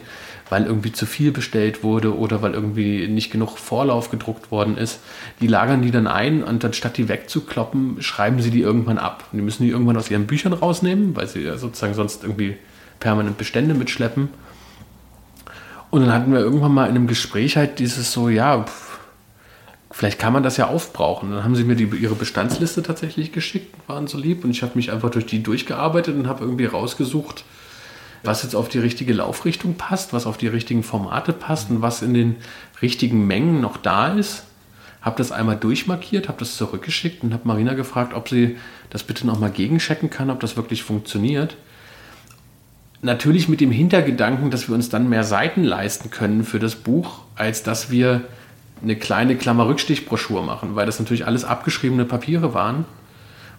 [0.50, 5.00] weil irgendwie zu viel bestellt wurde oder weil irgendwie nicht genug Vorlauf gedruckt worden ist.
[5.40, 9.26] Die lagern die dann ein und anstatt die wegzukloppen, schreiben sie die irgendwann ab.
[9.32, 12.58] Und die müssen die irgendwann aus ihren Büchern rausnehmen, weil sie ja sozusagen sonst irgendwie
[13.00, 14.30] permanent Bestände mitschleppen.
[15.90, 18.91] Und dann hatten wir irgendwann mal in einem Gespräch halt dieses so, ja, pff,
[19.92, 21.32] vielleicht kann man das ja aufbrauchen.
[21.32, 24.44] Dann haben sie mir die, ihre Bestandsliste tatsächlich geschickt, waren so lieb.
[24.44, 27.44] Und ich habe mich einfach durch die durchgearbeitet und habe irgendwie rausgesucht,
[28.24, 32.02] was jetzt auf die richtige Laufrichtung passt, was auf die richtigen Formate passt und was
[32.02, 32.36] in den
[32.82, 34.44] richtigen Mengen noch da ist.
[35.02, 38.58] Habe das einmal durchmarkiert, habe das zurückgeschickt und habe Marina gefragt, ob sie
[38.92, 41.58] das bitte nochmal gegenchecken kann, ob das wirklich funktioniert.
[43.02, 47.22] Natürlich mit dem Hintergedanken, dass wir uns dann mehr Seiten leisten können für das Buch,
[47.36, 48.22] als dass wir
[48.82, 52.86] eine kleine Klammer-Rückstichbroschur machen, weil das natürlich alles abgeschriebene Papiere waren,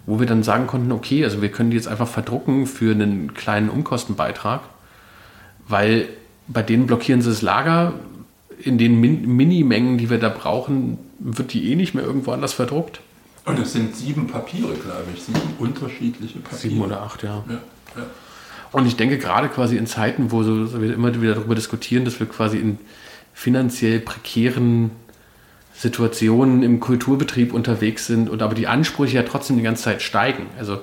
[0.07, 3.35] wo wir dann sagen konnten, okay, also wir können die jetzt einfach verdrucken für einen
[3.35, 4.63] kleinen Umkostenbeitrag,
[5.69, 6.09] weil
[6.49, 7.95] bei denen blockieren sie das Lager,
[8.59, 12.53] in den Min Minimengen, die wir da brauchen, wird die eh nicht mehr irgendwo anders
[12.53, 13.01] verdruckt.
[13.45, 16.61] Und es sind sieben Papiere, glaube ich, sieben unterschiedliche Papiere.
[16.61, 17.45] Sieben oder acht, ja.
[17.49, 17.55] Ja,
[17.97, 18.07] ja.
[18.71, 22.21] Und ich denke gerade quasi in Zeiten, wo so, wir immer wieder darüber diskutieren, dass
[22.21, 22.79] wir quasi in
[23.35, 24.93] finanziell prekären
[25.75, 30.47] Situationen im Kulturbetrieb unterwegs sind und aber die Ansprüche ja trotzdem die ganze Zeit steigen.
[30.59, 30.81] Also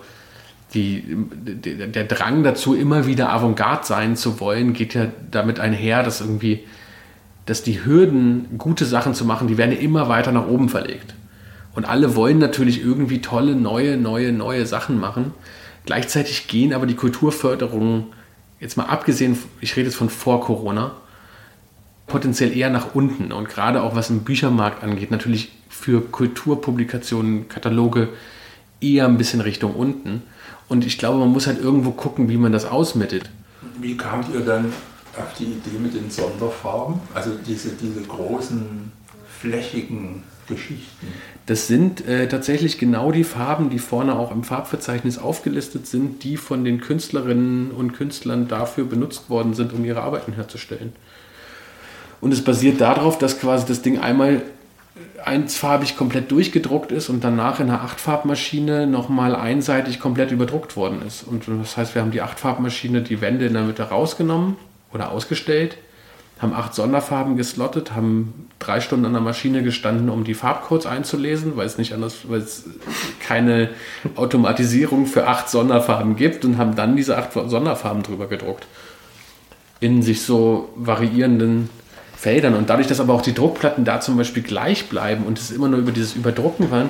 [0.73, 6.21] die, der, Drang dazu, immer wieder Avantgarde sein zu wollen, geht ja damit einher, dass
[6.21, 6.63] irgendwie,
[7.45, 11.15] dass die Hürden, gute Sachen zu machen, die werden immer weiter nach oben verlegt.
[11.73, 15.33] Und alle wollen natürlich irgendwie tolle, neue, neue, neue Sachen machen.
[15.85, 18.05] Gleichzeitig gehen aber die Kulturförderungen,
[18.59, 20.91] jetzt mal abgesehen, ich rede jetzt von vor Corona,
[22.09, 23.31] potenziell eher nach unten.
[23.31, 28.09] Und gerade auch was den Büchermarkt angeht, natürlich für Kulturpublikationen, Kataloge
[28.81, 30.23] eher ein bisschen Richtung unten.
[30.67, 33.29] Und ich glaube, man muss halt irgendwo gucken, wie man das ausmittelt.
[33.79, 34.65] Wie kamt ihr dann
[35.17, 36.99] auf die Idee mit den Sonderfarben?
[37.13, 38.91] Also diese, diese großen,
[39.39, 41.07] flächigen Geschichten.
[41.45, 46.37] Das sind äh, tatsächlich genau die Farben, die vorne auch im Farbverzeichnis aufgelistet sind, die
[46.37, 50.93] von den Künstlerinnen und Künstlern dafür benutzt worden sind, um ihre Arbeiten herzustellen.
[52.21, 54.41] Und es basiert darauf, dass quasi das Ding einmal
[55.23, 61.23] einsfarbig komplett durchgedruckt ist und danach in einer Achtfarbmaschine nochmal einseitig komplett überdruckt worden ist.
[61.23, 64.55] Und das heißt, wir haben die Achtfarbmaschine, die Wände in der Mitte rausgenommen
[64.93, 65.77] oder ausgestellt,
[66.39, 71.57] haben acht Sonderfarben geslottet, haben drei Stunden an der Maschine gestanden, um die Farbcodes einzulesen,
[71.57, 72.63] weil es nicht anders, weil es
[73.19, 73.69] keine
[74.15, 78.67] Automatisierung für acht Sonderfarben gibt und haben dann diese acht Sonderfarben drüber gedruckt.
[79.81, 81.69] In sich so variierenden
[82.19, 82.55] Feldern.
[82.55, 85.69] Und dadurch, dass aber auch die Druckplatten da zum Beispiel gleich bleiben und es immer
[85.69, 86.89] nur über dieses Überdrucken waren,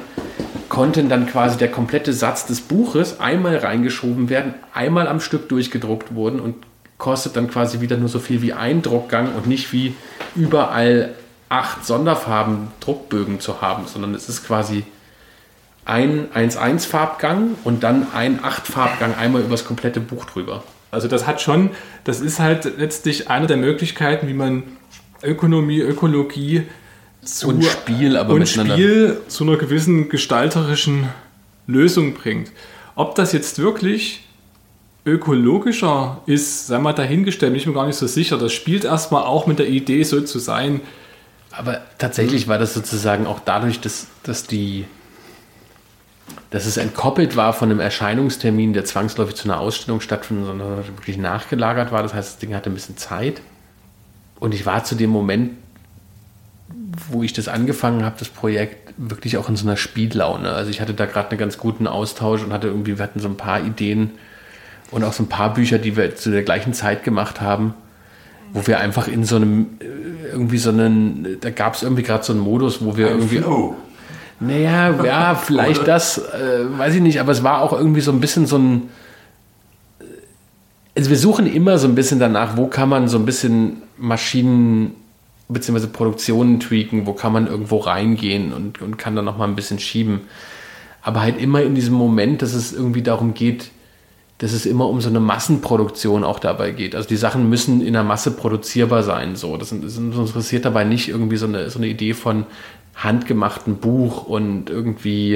[0.69, 6.15] konnten dann quasi der komplette Satz des Buches einmal reingeschoben werden, einmal am Stück durchgedruckt
[6.15, 6.55] wurden und
[6.97, 9.93] kostet dann quasi wieder nur so viel wie ein Druckgang und nicht wie
[10.35, 11.13] überall
[11.47, 14.83] acht Sonderfarben Druckbögen zu haben, sondern es ist quasi
[15.85, 20.63] ein 1-1 Farbgang und dann ein 8 Farbgang einmal übers komplette Buch drüber.
[20.91, 21.69] Also das hat schon,
[22.03, 24.63] das ist halt letztlich eine der Möglichkeiten, wie man
[25.23, 26.63] Ökonomie, Ökologie
[27.23, 31.09] zu, und Spiel, aber und Spiel zu einer gewissen gestalterischen
[31.67, 32.51] Lösung bringt.
[32.95, 34.25] Ob das jetzt wirklich
[35.05, 38.37] ökologischer ist, sei mal dahingestellt, bin ich mir gar nicht so sicher.
[38.37, 40.81] Das spielt erstmal auch mit der Idee, so zu sein.
[41.51, 44.85] Aber tatsächlich war das sozusagen auch dadurch, dass, dass die
[46.51, 51.17] dass es entkoppelt war von einem Erscheinungstermin, der zwangsläufig zu einer Ausstellung stattfindet, sondern wirklich
[51.17, 52.01] nachgelagert war.
[52.01, 53.41] Das heißt, das Ding hatte ein bisschen Zeit.
[54.39, 55.51] Und ich war zu dem Moment,
[57.11, 60.51] wo ich das angefangen habe, das Projekt, wirklich auch in so einer Spiellaune.
[60.51, 63.27] Also ich hatte da gerade einen ganz guten Austausch und hatte irgendwie, wir hatten so
[63.27, 64.11] ein paar Ideen
[64.91, 67.73] und auch so ein paar Bücher, die wir zu der gleichen Zeit gemacht haben,
[68.53, 72.23] wo wir einfach in so einem, äh, irgendwie so einen, da gab es irgendwie gerade
[72.23, 73.37] so einen Modus, wo wir ein irgendwie.
[73.37, 73.75] Flow.
[74.39, 78.19] Naja, ja, vielleicht das, äh, weiß ich nicht, aber es war auch irgendwie so ein
[78.19, 78.89] bisschen so ein.
[80.99, 84.95] Also wir suchen immer so ein bisschen danach, wo kann man so ein bisschen Maschinen
[85.47, 85.87] bzw.
[85.87, 90.19] Produktionen tweaken, wo kann man irgendwo reingehen und, und kann dann nochmal ein bisschen schieben.
[91.01, 93.71] Aber halt immer in diesem Moment, dass es irgendwie darum geht,
[94.39, 96.95] dass es immer um so eine Massenproduktion auch dabei geht.
[96.95, 99.37] Also die Sachen müssen in der Masse produzierbar sein.
[99.37, 99.55] So.
[99.55, 102.45] Das, das interessiert dabei nicht irgendwie so eine, so eine Idee von
[102.95, 105.35] handgemachten Buch und irgendwie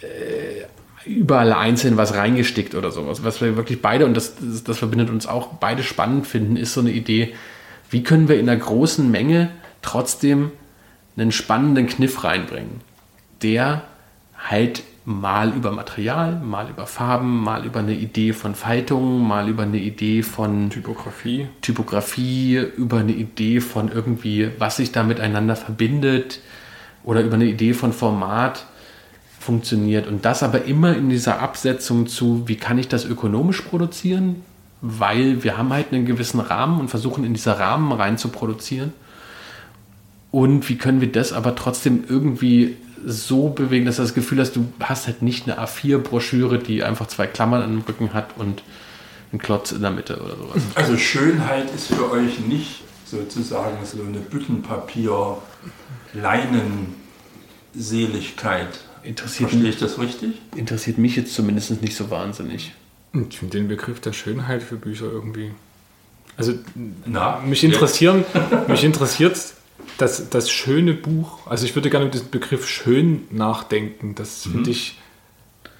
[0.00, 0.64] äh,
[1.04, 3.24] überall einzeln was reingestickt oder sowas.
[3.24, 6.74] Was wir wirklich beide, und das, das, das verbindet uns auch, beide spannend finden, ist
[6.74, 7.34] so eine Idee,
[7.90, 9.50] wie können wir in einer großen Menge
[9.82, 10.52] trotzdem
[11.16, 12.80] einen spannenden Kniff reinbringen,
[13.42, 13.82] der
[14.48, 19.64] halt mal über Material, mal über Farben, mal über eine Idee von Faltung, mal über
[19.64, 26.40] eine Idee von Typografie, Typografie, über eine Idee von irgendwie, was sich da miteinander verbindet
[27.02, 28.66] oder über eine Idee von Format
[29.40, 34.44] funktioniert und das aber immer in dieser Absetzung zu, wie kann ich das ökonomisch produzieren,
[34.82, 38.92] weil wir haben halt einen gewissen Rahmen und versuchen in dieser Rahmen rein zu produzieren
[40.30, 44.56] und wie können wir das aber trotzdem irgendwie so bewegen, dass du das Gefühl hast,
[44.56, 48.62] du hast halt nicht eine A4-Broschüre, die einfach zwei Klammern an dem Rücken hat und
[49.32, 50.60] ein Klotz in der Mitte oder sowas.
[50.74, 55.38] Also Schönheit ist für euch nicht sozusagen so eine Büttenpapier,
[56.12, 58.80] Leinenseligkeit.
[59.02, 60.30] Interessiert, Verstehe ich das richtig?
[60.56, 62.72] interessiert mich jetzt zumindest nicht so wahnsinnig.
[63.28, 65.50] Ich finde den Begriff der Schönheit für Bücher irgendwie.
[66.36, 66.54] Also
[67.06, 68.24] Na, mich interessieren,
[68.68, 69.36] mich interessiert
[69.98, 71.46] das, das schöne Buch.
[71.46, 74.14] Also ich würde gerne über diesen Begriff schön nachdenken.
[74.14, 74.98] Das finde ich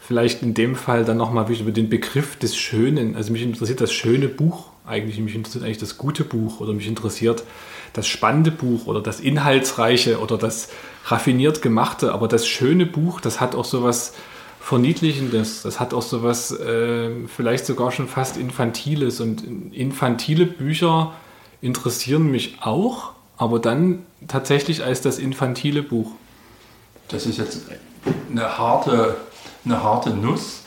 [0.00, 3.14] vielleicht in dem Fall dann nochmal wichtig, über den Begriff des Schönen.
[3.16, 5.18] Also mich interessiert das schöne Buch eigentlich.
[5.20, 7.44] Mich interessiert eigentlich das gute Buch oder mich interessiert
[7.92, 10.68] das spannende Buch oder das inhaltsreiche oder das
[11.06, 12.12] raffiniert gemachte.
[12.12, 14.14] Aber das schöne Buch, das hat auch sowas
[14.60, 15.62] Verniedlichendes.
[15.62, 19.20] Das hat auch sowas äh, vielleicht sogar schon fast Infantiles.
[19.20, 21.12] Und infantile Bücher
[21.62, 26.12] interessieren mich auch, aber dann tatsächlich als das infantile Buch.
[27.08, 27.62] Das ist jetzt
[28.30, 29.16] eine harte,
[29.64, 30.62] eine harte Nuss.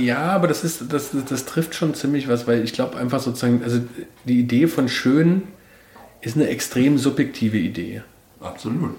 [0.00, 3.62] Ja, aber das ist, das, das trifft schon ziemlich was, weil ich glaube einfach sozusagen,
[3.62, 3.80] also
[4.24, 5.42] die Idee von schön
[6.20, 8.02] ist eine extrem subjektive Idee.
[8.40, 8.96] Absolut.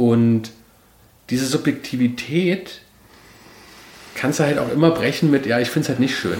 [0.00, 0.50] Und
[1.28, 2.80] diese Subjektivität
[4.14, 6.38] kannst du halt auch immer brechen mit, ja, ich finde es halt nicht schön.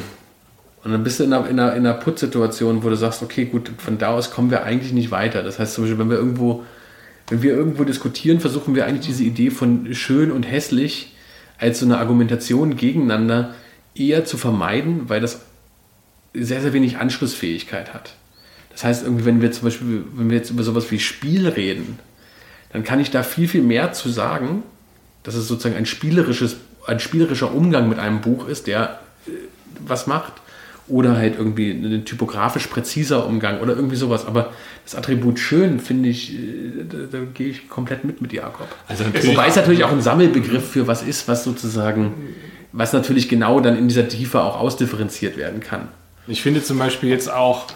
[0.82, 3.44] Und dann bist du in einer, in einer, in einer Putzsituation, wo du sagst, okay,
[3.44, 5.42] gut, von da aus kommen wir eigentlich nicht weiter.
[5.42, 6.64] Das heißt zum Beispiel, wenn wir irgendwo,
[7.28, 11.14] wenn wir irgendwo diskutieren, versuchen wir eigentlich diese Idee von schön und hässlich
[11.58, 13.54] als so eine Argumentation gegeneinander
[13.94, 15.42] eher zu vermeiden, weil das
[16.32, 18.14] sehr, sehr wenig Anschlussfähigkeit hat.
[18.70, 21.98] Das heißt, irgendwie, wenn wir zum Beispiel, wenn wir jetzt über sowas wie Spiel reden,
[22.72, 24.62] dann kann ich da viel, viel mehr zu sagen,
[25.22, 26.56] dass es sozusagen ein spielerisches,
[26.87, 29.30] ein spielerischer Umgang mit einem Buch ist, der äh,
[29.80, 30.35] was macht.
[30.88, 34.26] Oder halt irgendwie ein typografisch präziser Umgang oder irgendwie sowas.
[34.26, 34.52] Aber
[34.85, 38.66] das Attribut schön, finde ich, äh, da, da gehe ich komplett mit mit Jakob.
[38.88, 42.14] Also Wobei es natürlich auch ein Sammelbegriff für was ist, was sozusagen,
[42.72, 45.88] was natürlich genau dann in dieser Tiefe auch ausdifferenziert werden kann.
[46.26, 47.66] Ich finde zum Beispiel jetzt auch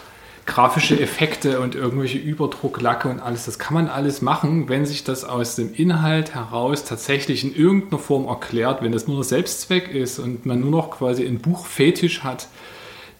[0.45, 5.23] grafische Effekte und irgendwelche Überdrucklacke und alles, das kann man alles machen, wenn sich das
[5.23, 10.45] aus dem Inhalt heraus tatsächlich in irgendeiner Form erklärt, wenn das nur Selbstzweck ist und
[10.45, 12.47] man nur noch quasi einen Buchfetisch hat,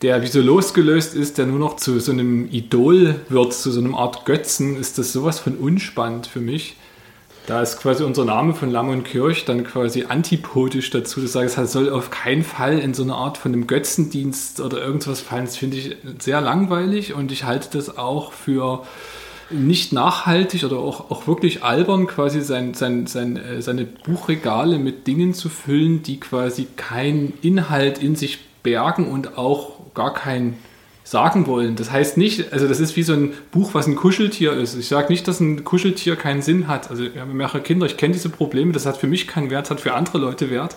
[0.01, 3.81] der wie so losgelöst ist, der nur noch zu so einem Idol wird, zu so
[3.81, 6.75] einer Art Götzen, ist das sowas von unspannend für mich.
[7.47, 11.21] Da ist quasi unser Name von Lamm und Kirch dann quasi antipodisch dazu.
[11.21, 14.81] Das sage, es soll auf keinen Fall in so eine Art von einem Götzendienst oder
[14.81, 15.45] irgendwas fallen.
[15.45, 18.83] Das finde ich sehr langweilig und ich halte das auch für
[19.51, 25.05] nicht nachhaltig oder auch, auch wirklich albern, quasi sein, sein, sein, äh, seine Buchregale mit
[25.05, 30.57] Dingen zu füllen, die quasi keinen Inhalt in sich bergen und auch gar keinen
[31.05, 31.75] sagen wollen.
[31.75, 34.75] Das heißt nicht, also das ist wie so ein Buch, was ein Kuscheltier ist.
[34.75, 36.89] Ich sage nicht, dass ein Kuscheltier keinen Sinn hat.
[36.89, 39.69] Also wir haben mehrere Kinder, ich kenne diese Probleme, das hat für mich keinen Wert,
[39.69, 40.75] hat für andere Leute Wert.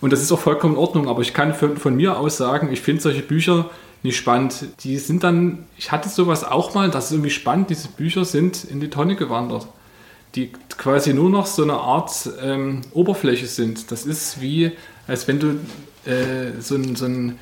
[0.00, 2.72] Und das ist auch vollkommen in Ordnung, aber ich kann von, von mir aus sagen,
[2.72, 3.70] ich finde solche Bücher
[4.02, 4.66] nicht spannend.
[4.80, 8.64] Die sind dann, ich hatte sowas auch mal, das ist irgendwie spannend, diese Bücher sind
[8.64, 9.68] in die Tonne gewandert.
[10.34, 12.10] Die quasi nur noch so eine Art
[12.42, 13.92] ähm, Oberfläche sind.
[13.92, 14.72] Das ist wie,
[15.06, 15.50] als wenn du
[16.04, 17.38] äh, so ein, so ein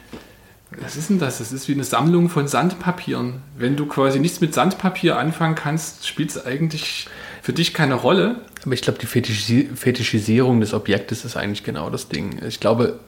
[0.79, 1.39] was ist denn das?
[1.39, 3.43] Das ist wie eine Sammlung von Sandpapieren.
[3.57, 7.09] Wenn du quasi nichts mit Sandpapier anfangen kannst, spielt es eigentlich
[7.43, 8.37] für dich keine Rolle.
[8.65, 12.41] Aber ich glaube, die Fetischisi Fetischisierung des Objektes ist eigentlich genau das Ding.
[12.47, 13.01] Ich glaube,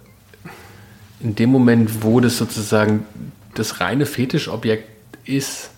[1.21, 3.07] in dem Moment, wo das sozusagen
[3.55, 4.89] das reine Fetischobjekt
[5.25, 5.71] ist,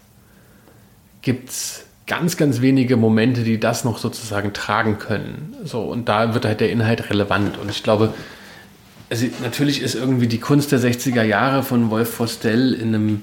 [1.21, 5.55] gibt es ganz, ganz wenige Momente, die das noch sozusagen tragen können.
[5.65, 7.59] So, und da wird halt der Inhalt relevant.
[7.59, 8.15] Und ich glaube,
[9.11, 13.23] also natürlich ist irgendwie die Kunst der 60er Jahre von Wolf Vostell in einem,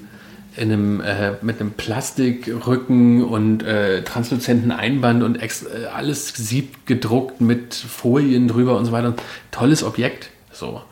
[0.56, 6.86] in einem äh, mit einem Plastikrücken und äh, transluzenten Einband und ex, äh, alles sieb
[6.86, 9.14] gedruckt mit Folien drüber und so weiter.
[9.50, 10.30] Tolles Objekt.
[10.52, 10.82] So.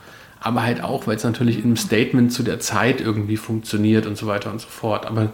[0.41, 4.17] Aber halt auch, weil es natürlich in einem Statement zu der Zeit irgendwie funktioniert und
[4.17, 5.07] so weiter und so fort.
[5.07, 5.33] Aber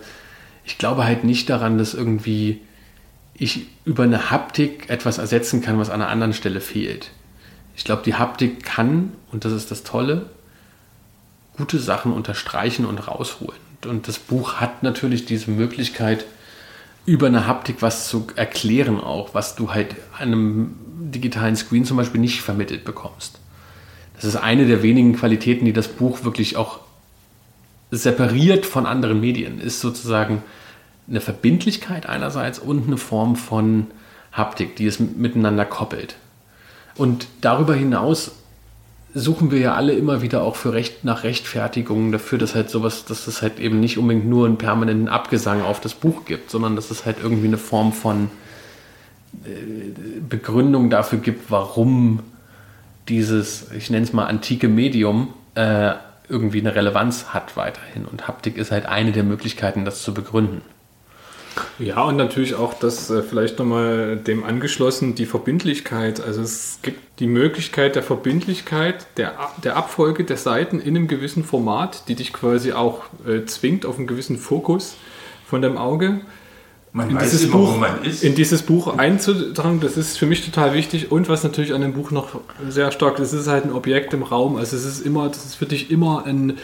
[0.64, 2.60] ich glaube halt nicht daran, dass irgendwie
[3.34, 7.10] ich über eine Haptik etwas ersetzen kann, was an einer anderen Stelle fehlt.
[7.76, 10.30] Ich glaube, die Haptik kann, und das ist das Tolle,
[11.56, 13.60] gute Sachen unterstreichen und rausholen.
[13.86, 16.24] Und das Buch hat natürlich diese Möglichkeit,
[17.04, 20.74] über eine Haptik was zu erklären auch, was du halt einem
[21.12, 23.38] digitalen Screen zum Beispiel nicht vermittelt bekommst.
[24.16, 26.80] Das ist eine der wenigen Qualitäten, die das Buch wirklich auch
[27.90, 30.42] separiert von anderen Medien, ist sozusagen
[31.08, 33.86] eine Verbindlichkeit einerseits und eine Form von
[34.32, 36.16] Haptik, die es miteinander koppelt.
[36.96, 38.32] Und darüber hinaus
[39.14, 43.06] suchen wir ja alle immer wieder auch für Recht nach Rechtfertigungen dafür, dass halt sowas,
[43.06, 46.76] dass es halt eben nicht unbedingt nur einen permanenten Abgesang auf das Buch gibt, sondern
[46.76, 48.30] dass es halt irgendwie eine Form von
[49.44, 49.48] äh,
[50.28, 52.20] Begründung dafür gibt, warum
[53.08, 55.92] dieses, ich nenne es mal antike Medium, äh,
[56.28, 58.04] irgendwie eine Relevanz hat weiterhin.
[58.04, 60.60] Und Haptik ist halt eine der Möglichkeiten, das zu begründen.
[61.78, 66.20] Ja, und natürlich auch das äh, vielleicht nochmal dem angeschlossen, die Verbindlichkeit.
[66.20, 71.44] Also es gibt die Möglichkeit der Verbindlichkeit, der, der Abfolge der Seiten in einem gewissen
[71.44, 74.96] Format, die dich quasi auch äh, zwingt auf einen gewissen Fokus
[75.46, 76.20] von dem Auge.
[76.92, 78.24] Man in weiß dieses, immer, Buch, wo man ist.
[78.24, 81.12] in dieses Buch einzutragen, das ist für mich total wichtig.
[81.12, 84.14] Und was natürlich an dem Buch noch sehr stark ist, es ist halt ein Objekt
[84.14, 84.56] im Raum.
[84.56, 86.56] Also es ist immer, das ist für dich immer ein,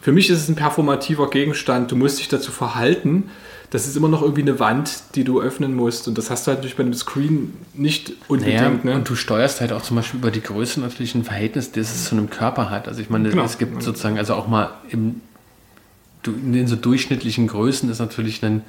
[0.00, 1.90] für mich ist es ein performativer Gegenstand.
[1.90, 3.28] Du musst dich dazu verhalten.
[3.70, 6.06] Das ist immer noch irgendwie eine Wand, die du öffnen musst.
[6.08, 8.56] Und das hast du halt natürlich bei einem Screen nicht unbedingt.
[8.60, 8.94] Naja, ne?
[8.94, 12.04] Und du steuerst halt auch zum Beispiel über die Größe natürlich ein Verhältnis, das es
[12.04, 12.86] zu einem Körper hat.
[12.88, 13.44] Also ich meine, Genau.
[13.44, 15.20] es gibt sozusagen, also auch mal im,
[16.26, 18.62] in den so durchschnittlichen Größen ist natürlich ein,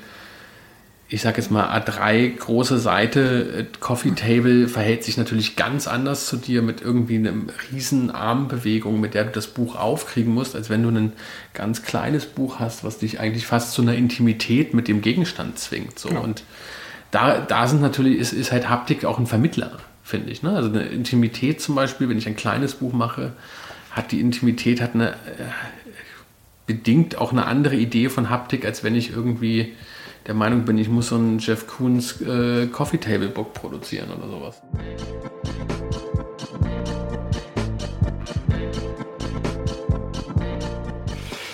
[1.09, 6.25] ich sag jetzt mal A3 große Seite, äh, Coffee Table verhält sich natürlich ganz anders
[6.25, 10.69] zu dir mit irgendwie einem riesen Armbewegung, mit der du das Buch aufkriegen musst, als
[10.69, 11.13] wenn du ein
[11.53, 15.97] ganz kleines Buch hast, was dich eigentlich fast zu einer Intimität mit dem Gegenstand zwingt.
[15.97, 16.09] So.
[16.09, 16.43] Und
[17.11, 20.43] da, da sind natürlich, ist, ist halt Haptik auch ein Vermittler, finde ich.
[20.43, 20.51] Ne?
[20.51, 23.31] Also eine Intimität zum Beispiel, wenn ich ein kleines Buch mache,
[23.91, 25.15] hat die Intimität, hat eine, äh,
[26.65, 29.73] bedingt auch eine andere Idee von Haptik, als wenn ich irgendwie
[30.27, 34.29] der Meinung bin, ich muss so ein Jeff Koons äh, Coffee Table Book produzieren oder
[34.29, 34.61] sowas.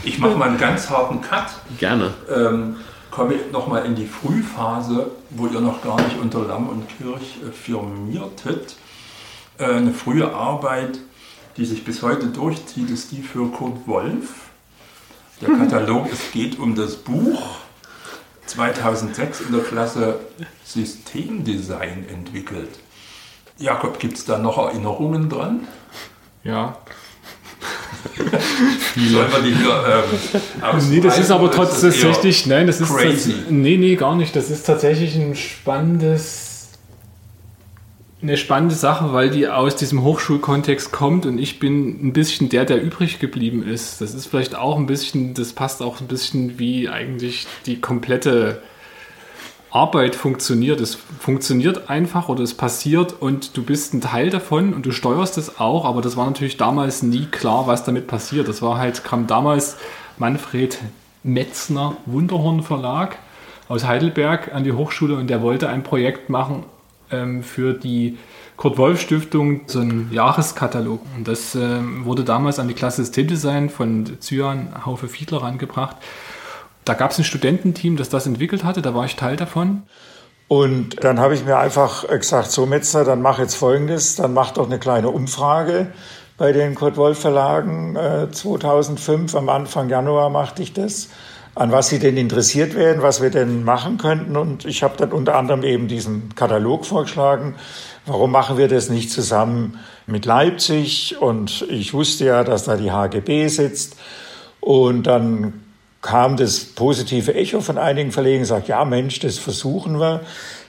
[0.04, 1.50] Ich mache mal einen ganz harten Cut.
[1.78, 2.14] Gerne.
[2.34, 2.78] Ähm,
[3.12, 7.52] komme nochmal in die Frühphase, wo ihr noch gar nicht unter Lamm und Kirch äh,
[7.52, 8.76] firmiertet.
[9.60, 10.98] Äh, eine frühe Arbeit,
[11.58, 14.50] die sich bis heute durchzieht, ist die für Kurt Wolf.
[15.42, 17.63] Der Katalog, es geht um das Buch.
[18.46, 20.20] 2006 in der Klasse
[20.66, 22.70] Systemdesign entwickelt.
[23.58, 25.68] Jakob, gibt es da noch Erinnerungen dran?
[26.44, 26.78] ja.
[28.96, 30.04] Sollen wir die hier
[30.62, 33.34] ähm, Nee, das ist aber trotzdem tatsächlich, nein, das ist crazy?
[33.50, 34.36] nee, nee, gar nicht.
[34.36, 36.53] Das ist tatsächlich ein spannendes,
[38.24, 42.64] eine spannende Sache, weil die aus diesem Hochschulkontext kommt und ich bin ein bisschen der,
[42.64, 44.00] der übrig geblieben ist.
[44.00, 48.62] Das ist vielleicht auch ein bisschen, das passt auch ein bisschen wie eigentlich die komplette
[49.72, 50.80] Arbeit funktioniert.
[50.80, 55.38] Es funktioniert einfach oder es passiert und du bist ein Teil davon und du steuerst
[55.38, 58.48] es auch, aber das war natürlich damals nie klar, was damit passiert.
[58.48, 59.76] Das war halt, kam damals
[60.18, 60.80] Manfred
[61.24, 63.18] Metzner Wunderhorn Verlag
[63.68, 66.64] aus Heidelberg an die Hochschule und der wollte ein Projekt machen
[67.14, 68.18] ähm, für die
[68.58, 71.02] Kurt-Wolf-Stiftung, so einen Jahreskatalog.
[71.16, 75.98] Und das ähm, wurde damals an die Klasse Systemdesign von Zyan Haufe Fiedler rangebracht.
[76.86, 79.84] Da gab es ein Studententeam, das das entwickelt hatte, da war ich Teil davon.
[80.48, 84.52] Und dann habe ich mir einfach gesagt, so Metzner, dann mach jetzt Folgendes, dann mach
[84.52, 85.88] doch eine kleine Umfrage
[86.38, 91.10] bei den Kurt Wolf Verlagen äh, 2005, am Anfang Januar machte ich das,
[91.56, 94.36] an was sie denn interessiert wären, was wir denn machen könnten.
[94.38, 97.56] Und ich habe dann unter anderem eben diesen Katalog vorgeschlagen.
[98.06, 101.18] Warum machen wir das nicht zusammen mit Leipzig?
[101.20, 103.96] Und ich wusste ja, dass da die HGB sitzt.
[104.60, 105.62] Und dann
[106.02, 110.22] kam das positive Echo von einigen Verlegen, sagt, ja Mensch, das versuchen wir.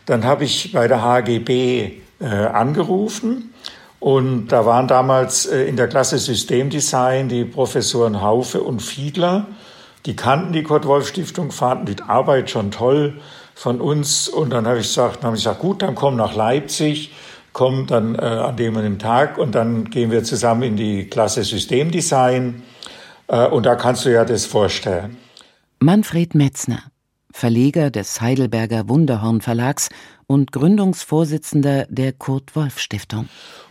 [0.06, 3.52] Dann habe ich bei der HGB äh, angerufen
[4.00, 9.46] und da waren damals äh, in der Klasse Systemdesign die Professoren Haufe und Fiedler.
[10.06, 13.20] Die kannten die Kurt-Wolf-Stiftung, fanden die Arbeit schon toll
[13.54, 14.28] von uns.
[14.28, 17.12] Und dann habe ich gesagt, dann habe ich gesagt, gut, dann komm nach Leipzig,
[17.52, 21.06] komm dann äh, an dem und dem Tag und dann gehen wir zusammen in die
[21.06, 22.62] Klasse Systemdesign.
[23.28, 25.16] Äh, und da kannst du ja das vorstellen.
[25.80, 26.82] Manfred Metzner,
[27.32, 29.88] Verleger des Heidelberger Wunderhorn Verlags
[30.26, 33.28] und Gründungsvorsitzender der Kurt-Wolf-Stiftung.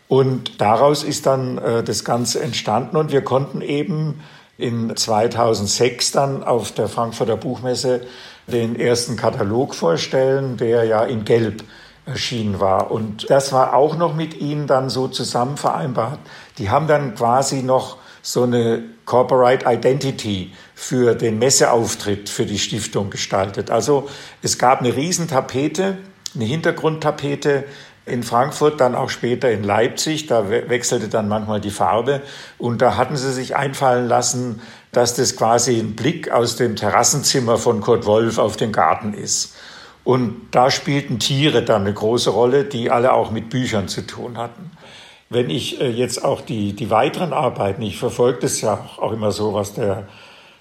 [0.08, 4.22] Und daraus ist dann äh, das Ganze entstanden und wir konnten eben
[4.58, 8.02] in 2006 dann auf der Frankfurter Buchmesse
[8.48, 11.64] den ersten Katalog vorstellen, der ja in Gelb
[12.06, 12.92] erschienen war.
[12.92, 16.20] Und das war auch noch mit ihnen dann so zusammen vereinbart.
[16.58, 23.10] Die haben dann quasi noch so eine Corporate Identity für den Messeauftritt für die Stiftung
[23.10, 23.70] gestaltet.
[23.70, 24.10] Also
[24.42, 25.98] es gab eine Riesentapete,
[26.36, 27.66] eine Hintergrundtapete
[28.06, 30.28] in Frankfurt, dann auch später in Leipzig.
[30.28, 32.22] Da we wechselte dann manchmal die Farbe.
[32.58, 37.58] Und da hatten sie sich einfallen lassen, dass das quasi ein Blick aus dem Terrassenzimmer
[37.58, 39.56] von Kurt Wolf auf den Garten ist.
[40.04, 44.38] Und da spielten Tiere dann eine große Rolle, die alle auch mit Büchern zu tun
[44.38, 44.72] hatten.
[45.30, 49.12] Wenn ich äh, jetzt auch die, die weiteren Arbeiten, ich verfolge das ja auch, auch
[49.14, 50.08] immer so, was der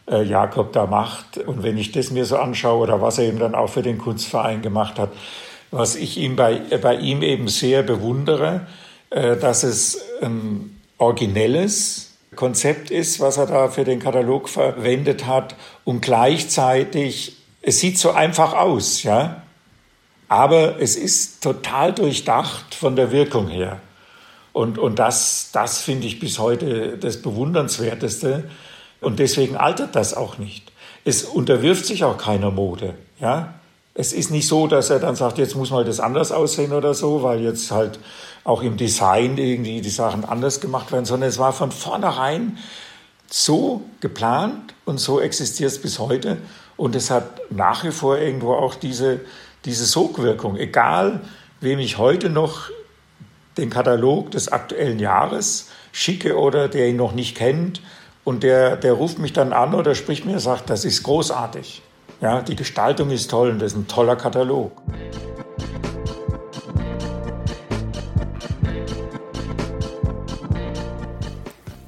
[0.09, 1.39] äh, Jakob da macht.
[1.39, 3.99] Und wenn ich das mir so anschaue oder was er eben dann auch für den
[3.99, 5.11] Kunstverein gemacht hat,
[5.73, 8.69] was ich ihm bei, äh, bei ihm eben sehr bewundere,
[9.11, 15.55] äh, dass es ein originelles, Konzept ist, was er da für den Katalog verwendet hat.
[15.85, 19.43] Und gleichzeitig, es sieht so einfach aus, ja.
[20.29, 23.81] Aber es ist total durchdacht von der Wirkung her.
[24.55, 28.45] Und, und das, das finde ich bis heute das Bewundernswerteste.
[29.01, 30.73] Und deswegen altert das auch nicht.
[31.05, 33.55] Es unterwirft sich auch keiner Mode, ja.
[33.95, 36.95] Es ist nicht so, dass er dann sagt, jetzt muss mal das anders aussehen oder
[36.95, 37.99] so, weil jetzt halt
[38.45, 42.57] auch im Design irgendwie die Sachen anders gemacht werden, sondern es war von vornherein
[43.31, 46.39] so geplant und so existiert es bis heute.
[46.77, 49.21] Und es hat nach wie vor irgendwo auch diese,
[49.65, 50.57] diese Sogwirkung.
[50.57, 51.21] Egal,
[51.61, 52.71] wem ich heute noch
[53.57, 57.83] den Katalog des aktuellen Jahres schicke oder der ihn noch nicht kennt
[58.25, 61.83] und der, der ruft mich dann an oder spricht mir und sagt, das ist großartig.
[62.23, 64.81] Ja, die Gestaltung ist toll und das ist ein toller Katalog.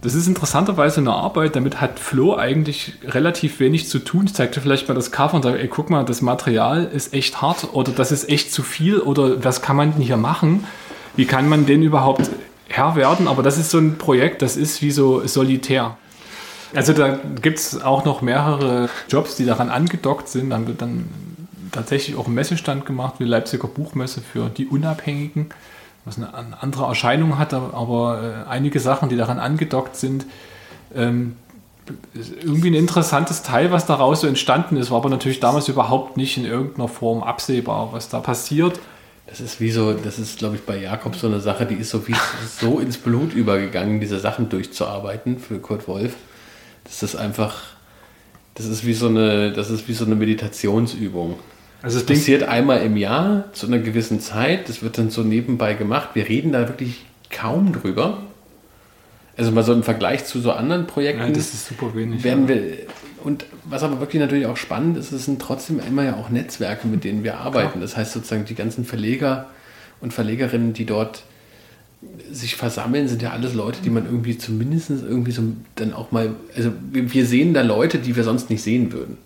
[0.03, 4.25] Das ist interessanterweise eine Arbeit, damit hat Flo eigentlich relativ wenig zu tun.
[4.27, 7.41] Ich zeigte vielleicht mal das Cover und sage, ey, guck mal, das Material ist echt
[7.41, 10.67] hart oder das ist echt zu viel oder was kann man denn hier machen?
[11.15, 12.29] Wie kann man denn überhaupt
[12.67, 13.29] Herr werden?
[13.29, 15.97] Aber das ist so ein Projekt, das ist wie so solitär.
[16.75, 20.51] Also da gibt es auch noch mehrere Jobs, die daran angedockt sind.
[20.51, 21.09] Dann wird dann
[21.73, 25.51] tatsächlich auch ein Messestand gemacht, wie Leipziger Buchmesse für die Unabhängigen
[26.05, 30.27] was eine, eine andere Erscheinung hat, aber äh, einige Sachen, die daran angedockt sind,
[30.95, 31.37] ähm,
[32.43, 36.37] irgendwie ein interessantes Teil, was daraus so entstanden ist, war aber natürlich damals überhaupt nicht
[36.39, 38.81] in irgendeiner Form absehbar, was da passiert.
[39.27, 41.91] Das ist wie so, das ist, glaube ich, bei Jakob so eine Sache, die ist
[41.91, 42.15] so wie
[42.61, 46.15] so ins Blut übergegangen, diese Sachen durchzuarbeiten für Kurt Wolf.
[46.85, 47.63] Das ist einfach,
[48.55, 51.39] das ist wie so eine, das ist wie so eine Meditationsübung.
[51.83, 54.71] Also es passiert einmal im Jahr zu einer gewissen Zeit.
[54.71, 56.11] Das wird dann so nebenbei gemacht.
[56.15, 58.23] Wir reden da wirklich kaum drüber.
[59.37, 61.23] Also mal so im Vergleich zu so anderen Projekten.
[61.23, 62.25] Ja, das ist super wenig.
[62.25, 62.55] Werden ja.
[62.55, 62.79] wir,
[63.23, 66.87] und was aber wirklich natürlich auch spannend ist, es sind trotzdem immer ja auch Netzwerke,
[66.87, 67.73] mit denen wir arbeiten.
[67.73, 67.83] Klar.
[67.83, 69.51] Das heißt sozusagen die ganzen Verleger
[70.01, 71.25] und Verlegerinnen, die dort
[72.31, 75.43] sich versammeln, sind ja alles Leute, die man irgendwie zumindest irgendwie so
[75.77, 79.19] dann auch mal, also wir sehen da Leute, die wir sonst nicht sehen würden.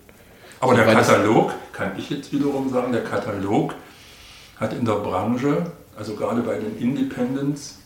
[0.61, 3.75] Aber der Katalog, kann ich jetzt wiederum sagen, der Katalog
[4.57, 7.79] hat in der Branche, also gerade bei den Independents,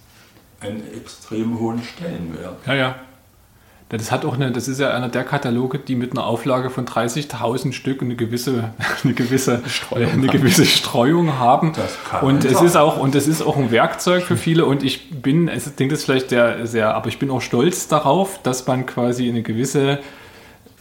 [0.61, 2.57] einen extrem hohen Stellenwert.
[2.67, 2.95] Ja, ja.
[3.99, 6.87] Das, hat auch eine, das ist ja einer der Kataloge, die mit einer Auflage von
[6.87, 8.71] 30.000 Stück eine gewisse,
[9.05, 11.73] eine gewisse, Streuung, eine gewisse Streuung haben.
[12.23, 14.65] und es ist auch und es ist auch ein Werkzeug für viele.
[14.65, 18.41] Und ich bin, denke, das ist vielleicht sehr, sehr, aber ich bin auch stolz darauf,
[18.43, 19.99] dass man quasi eine gewisse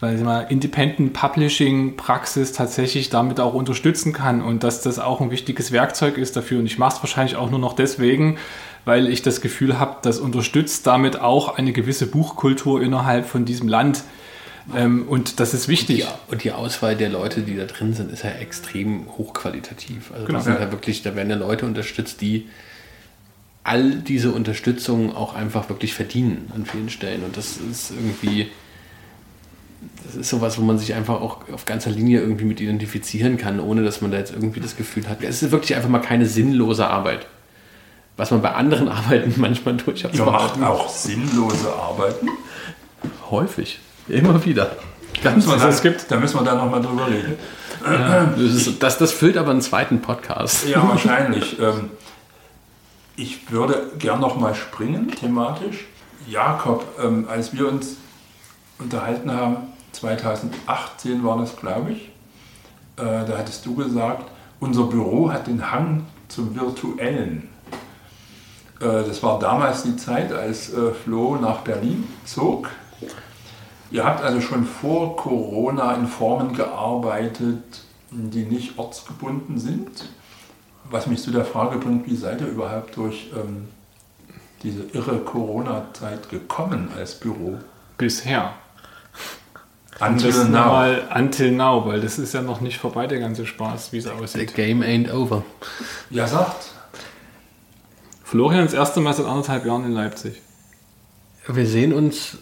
[0.01, 5.71] mal, Independent Publishing Praxis tatsächlich damit auch unterstützen kann und dass das auch ein wichtiges
[5.71, 6.59] Werkzeug ist dafür.
[6.59, 8.37] Und ich mache es wahrscheinlich auch nur noch deswegen,
[8.85, 13.67] weil ich das Gefühl habe, das unterstützt damit auch eine gewisse Buchkultur innerhalb von diesem
[13.67, 14.03] Land.
[14.75, 16.03] Ähm, und das ist wichtig.
[16.03, 20.11] Und die, und die, Auswahl der Leute, die da drin sind, ist ja extrem hochqualitativ.
[20.11, 20.39] Also genau.
[20.39, 22.47] da sind ja wirklich, da werden ja Leute unterstützt, die
[23.63, 27.23] all diese Unterstützung auch einfach wirklich verdienen an vielen Stellen.
[27.23, 28.49] Und das ist irgendwie
[30.05, 33.59] das ist sowas, wo man sich einfach auch auf ganzer Linie irgendwie mit identifizieren kann,
[33.59, 36.25] ohne dass man da jetzt irgendwie das Gefühl hat, es ist wirklich einfach mal keine
[36.25, 37.25] sinnlose Arbeit.
[38.17, 42.29] Was man bei anderen Arbeiten manchmal durchaus Ihr macht auch sinnlose Arbeiten?
[43.29, 43.79] Häufig.
[44.07, 44.75] Immer wieder.
[45.23, 46.09] Ganz, da, es gibt.
[46.09, 47.35] da müssen wir dann nochmal drüber reden.
[47.85, 50.67] Ja, das, das, das, füllt aber einen zweiten Podcast.
[50.67, 51.59] Ja, wahrscheinlich.
[51.59, 51.91] Ähm,
[53.15, 55.85] ich würde gern nochmal springen, thematisch.
[56.27, 57.97] Jakob, ähm, als wir uns
[58.79, 59.57] unterhalten haben,
[59.91, 62.11] 2018 war das, glaube ich,
[62.97, 67.49] äh, da hattest du gesagt, unser Büro hat den Hang zum Virtuellen.
[68.81, 72.69] Äh, das war damals die Zeit, als äh, Flo nach Berlin zog.
[73.91, 80.05] Ihr habt also schon vor Corona in Formen gearbeitet, die nicht ortsgebunden sind.
[80.89, 83.67] Was mich zu der Frage bringt, wie seid ihr überhaupt durch ähm,
[84.63, 87.57] diese irre Corona-Zeit gekommen als Büro?
[87.97, 88.53] Bisher.
[89.99, 90.65] Until now.
[90.65, 94.07] Mal until now, weil das ist ja noch nicht vorbei, der ganze Spaß, wie es
[94.07, 94.49] aussieht.
[94.49, 95.43] The game ain't over.
[96.09, 96.71] Ja, sagt.
[98.31, 100.41] Florian das erste Mal seit anderthalb Jahren in Leipzig.
[101.45, 102.37] Wir sehen uns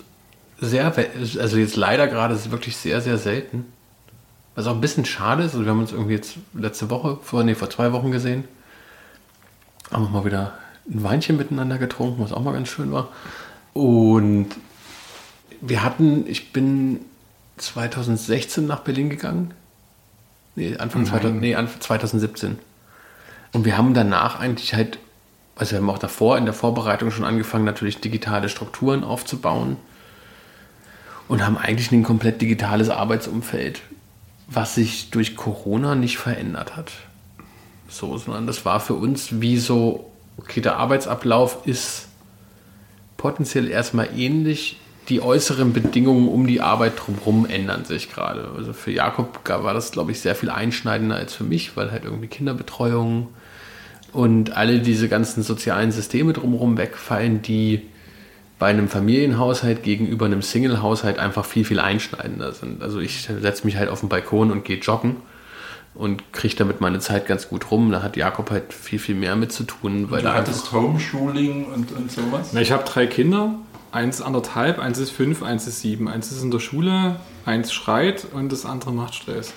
[0.59, 0.93] sehr,
[1.39, 3.65] also jetzt leider gerade ist es wirklich sehr, sehr selten.
[4.53, 7.43] Was auch ein bisschen schade ist, also wir haben uns irgendwie jetzt letzte Woche, vor,
[7.43, 8.43] nee, vor zwei Wochen gesehen.
[9.89, 10.53] Haben wir mal wieder
[10.87, 13.07] ein Weinchen miteinander getrunken, was auch mal ganz schön war.
[13.73, 14.49] Und
[15.59, 16.99] wir hatten, ich bin
[17.57, 19.55] 2016 nach Berlin gegangen.
[20.55, 22.59] Nee, Anfang 2000, nee, 2017.
[23.53, 24.99] Und wir haben danach eigentlich halt,
[25.59, 29.77] also wir haben auch davor in der Vorbereitung schon angefangen, natürlich digitale Strukturen aufzubauen.
[31.27, 33.81] und haben eigentlich ein komplett digitales Arbeitsumfeld,
[34.47, 36.91] was sich durch Corona nicht verändert hat.
[37.87, 42.07] So, sondern das war für uns wie so, okay, der Arbeitsablauf ist
[43.17, 44.79] potenziell erstmal ähnlich.
[45.09, 48.49] Die äußeren Bedingungen um die Arbeit drumherum ändern sich gerade.
[48.55, 52.05] Also für Jakob war das, glaube ich, sehr viel einschneidender als für mich, weil halt
[52.05, 53.27] irgendwie Kinderbetreuung
[54.13, 57.81] und alle diese ganzen sozialen Systeme drumherum wegfallen, die
[58.57, 62.83] bei einem Familienhaushalt gegenüber einem Single-Haushalt einfach viel, viel einschneidender sind.
[62.83, 65.15] Also ich setze mich halt auf den Balkon und gehe joggen
[65.95, 67.91] und kriege damit meine Zeit ganz gut rum.
[67.91, 70.11] Da hat Jakob halt viel, viel mehr mit zu tun.
[70.11, 72.49] Weil du hattest Homeschooling und, und sowas?
[72.51, 73.55] Na, ich habe drei Kinder.
[73.91, 76.07] Eins anderthalb, eins ist fünf, eins ist sieben.
[76.07, 77.15] Eins ist in der Schule,
[77.45, 79.53] eins schreit und das andere macht Stress.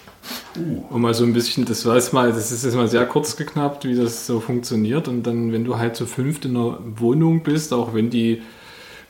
[0.56, 0.84] Uh.
[0.88, 3.84] Und mal so ein bisschen, das weiß mal, das ist jetzt mal sehr kurz geknappt,
[3.84, 5.06] wie das so funktioniert.
[5.08, 8.42] Und dann, wenn du halt zu fünft in einer Wohnung bist, auch wenn die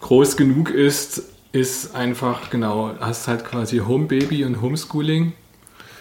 [0.01, 5.35] groß genug ist, ist einfach, genau, hast halt quasi Homebaby und Homeschooling.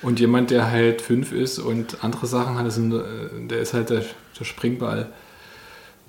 [0.02, 4.04] Und jemand, der halt fünf ist und andere Sachen hat, der ist halt der,
[4.40, 5.10] der Springball.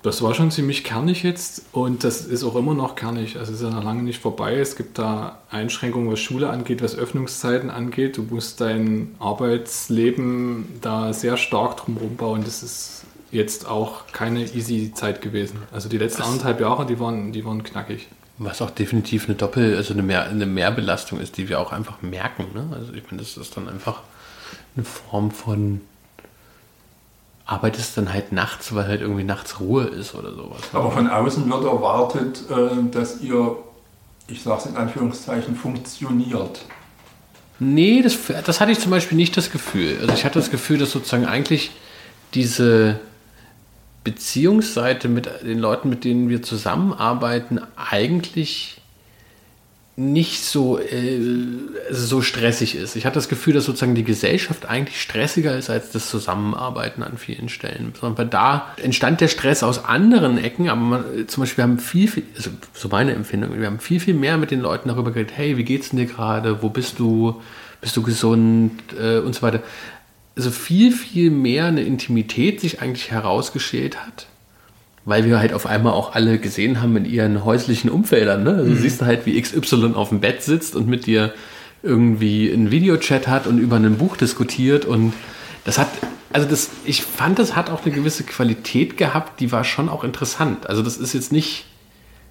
[0.03, 3.37] Das war schon ziemlich kernig jetzt und das ist auch immer noch kernig.
[3.37, 4.59] Also es ist ja noch lange nicht vorbei.
[4.59, 8.17] Es gibt da Einschränkungen, was Schule angeht, was Öffnungszeiten angeht.
[8.17, 12.43] Du musst dein Arbeitsleben da sehr stark drumherum bauen.
[12.43, 15.59] Das ist jetzt auch keine easy Zeit gewesen.
[15.71, 16.27] Also die letzten was?
[16.27, 18.09] anderthalb Jahre, die waren, die waren knackig.
[18.39, 22.01] Was auch definitiv eine Doppel-, also eine, Mehr, eine Mehrbelastung ist, die wir auch einfach
[22.01, 22.47] merken.
[22.53, 22.67] Ne?
[22.73, 24.01] Also ich meine, das ist dann einfach
[24.75, 25.79] eine Form von
[27.45, 30.61] arbeitest dann halt nachts, weil halt irgendwie nachts Ruhe ist oder sowas.
[30.71, 33.57] Aber von außen wird erwartet, äh, dass ihr,
[34.27, 36.65] ich sage es in Anführungszeichen, funktioniert.
[37.59, 39.97] Nee, das, das hatte ich zum Beispiel nicht das Gefühl.
[40.01, 41.71] Also ich hatte das Gefühl, dass sozusagen eigentlich
[42.33, 42.99] diese
[44.03, 48.81] Beziehungsseite mit den Leuten, mit denen wir zusammenarbeiten, eigentlich
[49.95, 51.19] nicht so, äh,
[51.91, 52.95] so stressig ist.
[52.95, 57.17] Ich hatte das Gefühl, dass sozusagen die Gesellschaft eigentlich stressiger ist als das Zusammenarbeiten an
[57.17, 57.93] vielen Stellen.
[57.99, 62.07] Sondern da entstand der Stress aus anderen Ecken, aber man, zum Beispiel wir haben viel,
[62.07, 65.33] viel, also so meine Empfindung, wir haben viel, viel mehr mit den Leuten darüber geredet,
[65.35, 67.41] hey, wie geht's denn dir gerade, wo bist du,
[67.79, 69.61] bist du gesund äh, und so weiter.
[70.35, 74.25] Also viel, viel mehr eine Intimität sich eigentlich herausgeschält hat
[75.05, 78.43] weil wir halt auf einmal auch alle gesehen haben in ihren häuslichen Umfeldern.
[78.43, 78.51] Ne?
[78.51, 78.75] Also mhm.
[78.75, 81.33] du siehst halt, wie XY auf dem Bett sitzt und mit dir
[81.81, 85.13] irgendwie einen Videochat hat und über ein Buch diskutiert und
[85.65, 85.89] das hat,
[86.31, 90.03] also das, ich fand, das hat auch eine gewisse Qualität gehabt, die war schon auch
[90.03, 90.67] interessant.
[90.67, 91.65] Also das ist jetzt nicht,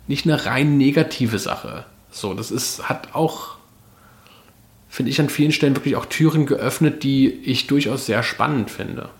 [0.06, 1.84] nicht eine rein negative Sache.
[2.10, 3.56] So, das ist, hat auch,
[4.88, 9.10] finde ich, an vielen Stellen wirklich auch Türen geöffnet, die ich durchaus sehr spannend finde.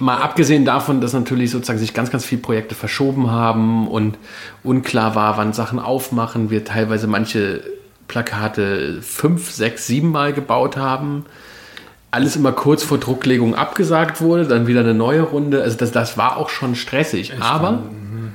[0.00, 4.18] Mal abgesehen davon, dass natürlich sozusagen sich ganz, ganz viele Projekte verschoben haben und
[4.62, 7.62] unklar war, wann Sachen aufmachen, wir teilweise manche
[8.08, 11.26] Plakate fünf, sechs, sieben Mal gebaut haben.
[12.10, 15.62] Alles immer kurz vor Drucklegung abgesagt wurde, dann wieder eine neue Runde.
[15.62, 17.32] Also das, das war auch schon stressig.
[17.32, 18.32] Echt aber, mhm.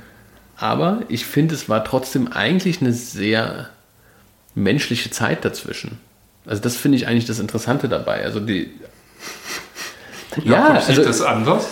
[0.56, 3.70] aber ich finde, es war trotzdem eigentlich eine sehr
[4.54, 5.98] menschliche Zeit dazwischen.
[6.46, 8.24] Also das finde ich eigentlich das Interessante dabei.
[8.24, 8.70] Also die
[10.44, 11.66] ja, ja also, das anders?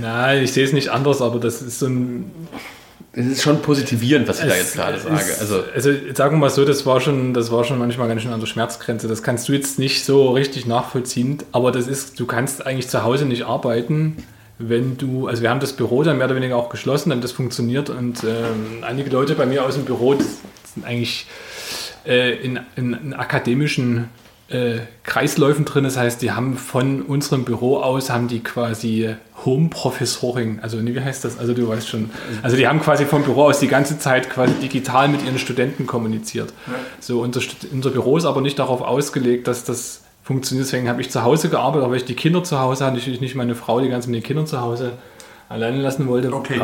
[0.00, 2.30] Nein, ich sehe es nicht anders, aber das ist so ein.
[3.12, 5.36] Es ist schon positivierend, was ich es, da jetzt gerade sage.
[5.40, 8.32] Also, also sagen wir mal so, das war schon, das war schon manchmal ganz schön
[8.32, 9.08] an der Schmerzgrenze.
[9.08, 13.02] Das kannst du jetzt nicht so richtig nachvollziehen, aber das ist, du kannst eigentlich zu
[13.02, 14.18] Hause nicht arbeiten,
[14.60, 17.32] wenn du, also wir haben das Büro dann mehr oder weniger auch geschlossen, dann das
[17.32, 21.26] funktioniert und ähm, einige Leute bei mir aus dem Büro sind eigentlich
[22.06, 24.08] äh, in, in, in akademischen
[24.50, 25.84] äh, Kreisläufen drin.
[25.84, 30.58] Das heißt, die haben von unserem Büro aus haben die quasi Home Professoring.
[30.60, 31.38] Also wie heißt das?
[31.38, 32.10] Also du weißt schon.
[32.42, 35.86] Also die haben quasi vom Büro aus die ganze Zeit quasi digital mit ihren Studenten
[35.86, 36.52] kommuniziert.
[36.66, 36.74] Ja.
[36.98, 37.40] So unser,
[37.72, 40.66] unser Büro ist aber nicht darauf ausgelegt, dass das funktioniert.
[40.66, 43.34] Deswegen habe ich zu Hause gearbeitet, aber ich die Kinder zu Hause hatte, natürlich nicht
[43.34, 44.92] meine Frau die ganze mit den Kindern zu Hause
[45.48, 46.32] alleine lassen wollte.
[46.32, 46.60] Okay.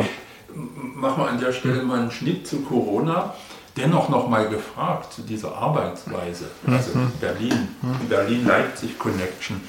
[0.53, 3.33] Machen wir an der Stelle mal einen Schnitt zu Corona
[3.77, 7.11] dennoch noch mal gefragt zu dieser Arbeitsweise, also mhm.
[7.19, 7.67] Berlin,
[8.09, 9.61] Berlin-Leipzig-Connection.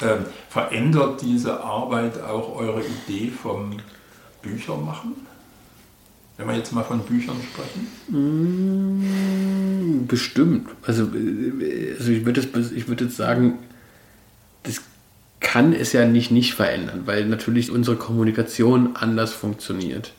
[0.00, 3.76] Ähm, verändert diese Arbeit auch eure Idee vom
[4.42, 5.14] Büchermachen?
[6.36, 7.86] Wenn wir jetzt mal von Büchern sprechen?
[9.02, 10.70] Mm, bestimmt.
[10.84, 13.58] Also, äh, also ich würde jetzt, würd jetzt sagen,
[14.64, 14.80] das
[15.38, 20.12] kann es ja nicht nicht verändern, weil natürlich unsere Kommunikation anders funktioniert.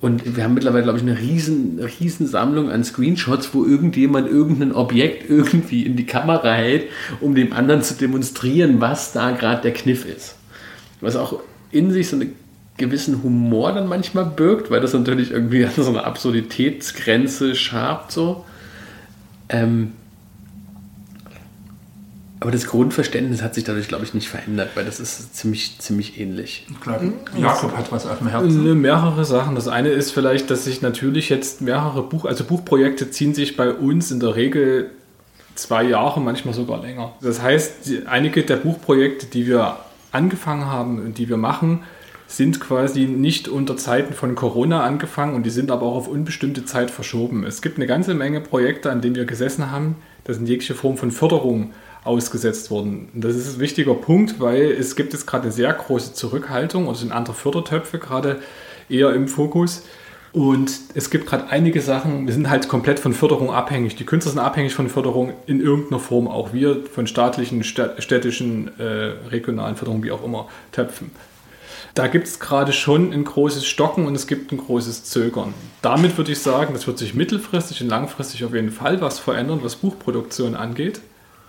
[0.00, 4.72] Und wir haben mittlerweile, glaube ich, eine riesen, riesen Sammlung an Screenshots, wo irgendjemand irgendein
[4.72, 6.84] Objekt irgendwie in die Kamera hält,
[7.20, 10.36] um dem anderen zu demonstrieren, was da gerade der Kniff ist.
[11.02, 11.40] Was auch
[11.70, 12.28] in sich so eine
[12.78, 18.46] gewissen Humor dann manchmal birgt, weil das natürlich irgendwie an so eine Absurditätsgrenze schabt so.
[19.50, 19.92] Ähm,
[22.40, 26.18] aber das Grundverständnis hat sich dadurch, glaube ich, nicht verändert, weil das ist ziemlich, ziemlich
[26.18, 26.66] ähnlich.
[26.80, 26.98] Klar,
[27.36, 28.80] Jakob hat was auf dem Herzen.
[28.80, 29.54] Mehrere Sachen.
[29.54, 33.72] Das eine ist vielleicht, dass sich natürlich jetzt mehrere Buch, also Buchprojekte ziehen sich bei
[33.72, 34.90] uns in der Regel
[35.54, 37.12] zwei Jahre, manchmal sogar länger.
[37.20, 39.76] Das heißt, einige der Buchprojekte, die wir
[40.10, 41.80] angefangen haben und die wir machen,
[42.26, 46.64] sind quasi nicht unter Zeiten von Corona angefangen und die sind aber auch auf unbestimmte
[46.64, 47.44] Zeit verschoben.
[47.44, 49.96] Es gibt eine ganze Menge Projekte, an denen wir gesessen haben.
[50.24, 51.72] Das sind jegliche Form von Förderung
[52.04, 53.08] ausgesetzt wurden.
[53.14, 56.94] Das ist ein wichtiger Punkt, weil es gibt jetzt gerade eine sehr große Zurückhaltung und
[56.94, 58.40] es sind andere Fördertöpfe gerade
[58.88, 59.82] eher im Fokus.
[60.32, 63.96] Und es gibt gerade einige Sachen, wir sind halt komplett von Förderung abhängig.
[63.96, 68.84] Die Künstler sind abhängig von Förderung in irgendeiner Form, auch wir von staatlichen, städtischen, äh,
[69.30, 71.10] regionalen Förderungen, wie auch immer, Töpfen.
[71.94, 75.52] Da gibt es gerade schon ein großes Stocken und es gibt ein großes Zögern.
[75.82, 79.58] Damit würde ich sagen, das wird sich mittelfristig und langfristig auf jeden Fall was verändern,
[79.62, 81.00] was Buchproduktion angeht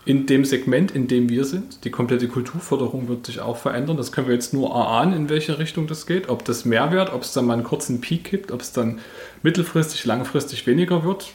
[0.03, 1.85] in dem Segment, in dem wir sind.
[1.85, 3.97] Die komplette Kulturförderung wird sich auch verändern.
[3.97, 6.27] Das können wir jetzt nur erahnen, in welche Richtung das geht.
[6.27, 8.99] Ob das mehr wird, ob es dann mal einen kurzen Peak gibt, ob es dann
[9.43, 11.31] mittelfristig, langfristig weniger wird,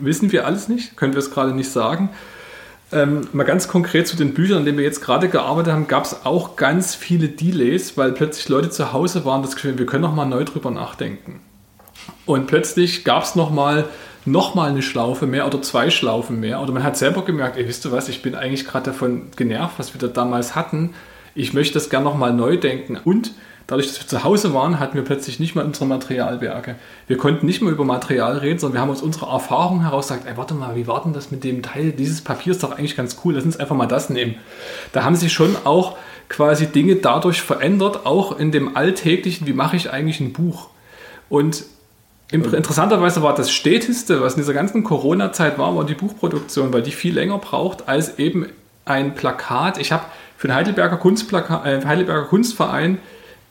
[0.00, 0.96] wissen wir alles nicht.
[0.96, 2.10] Können wir es gerade nicht sagen.
[2.92, 6.04] Ähm, mal ganz konkret zu den Büchern, an denen wir jetzt gerade gearbeitet haben, gab
[6.04, 10.02] es auch ganz viele Delays, weil plötzlich Leute zu Hause waren, das Gefühl, wir können
[10.02, 11.40] noch mal neu drüber nachdenken.
[12.26, 13.86] Und plötzlich gab es noch mal
[14.26, 16.60] nochmal eine Schlaufe mehr oder zwei Schlaufen mehr.
[16.60, 19.74] Oder man hat selber gemerkt, ey, wisst ihr was, ich bin eigentlich gerade davon genervt,
[19.78, 20.94] was wir da damals hatten.
[21.34, 22.98] Ich möchte das gerne nochmal neu denken.
[23.02, 23.32] Und
[23.66, 26.76] dadurch, dass wir zu Hause waren, hatten wir plötzlich nicht mal unsere Materialwerke.
[27.06, 30.26] Wir konnten nicht mehr über Material reden, sondern wir haben aus unserer Erfahrung heraus gesagt,
[30.26, 31.92] ey, warte mal, wie war denn das mit dem Teil?
[31.92, 34.36] Dieses Papier ist doch eigentlich ganz cool, lass uns einfach mal das nehmen.
[34.92, 35.96] Da haben sich schon auch
[36.28, 40.68] quasi Dinge dadurch verändert, auch in dem Alltäglichen, wie mache ich eigentlich ein Buch?
[41.28, 41.64] Und
[42.42, 46.90] Interessanterweise war das Stäteste, was in dieser ganzen Corona-Zeit war, war die Buchproduktion, weil die
[46.90, 48.46] viel länger braucht als eben
[48.84, 49.78] ein Plakat.
[49.78, 50.04] Ich habe
[50.36, 52.98] für den Heidelberger, Kunstplaka äh, Heidelberger Kunstverein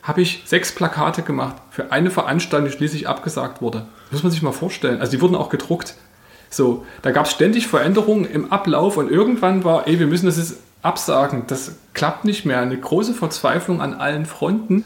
[0.04, 3.86] habe ich sechs Plakate gemacht für eine Veranstaltung, die schließlich abgesagt wurde.
[4.12, 5.00] Das muss man sich mal vorstellen.
[5.00, 5.96] Also die wurden auch gedruckt.
[6.50, 10.38] So, da gab es ständig Veränderungen im Ablauf und irgendwann war, ey, wir müssen das
[10.38, 11.44] jetzt absagen.
[11.48, 12.60] Das klappt nicht mehr.
[12.60, 14.86] Eine große Verzweiflung an allen Fronten.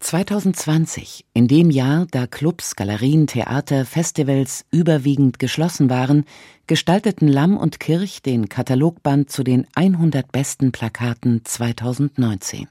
[0.00, 6.24] 2020, in dem Jahr, da Clubs, Galerien, Theater, Festivals überwiegend geschlossen waren,
[6.66, 12.68] gestalteten Lamm und Kirch den Katalogband zu den 100 besten Plakaten 2019.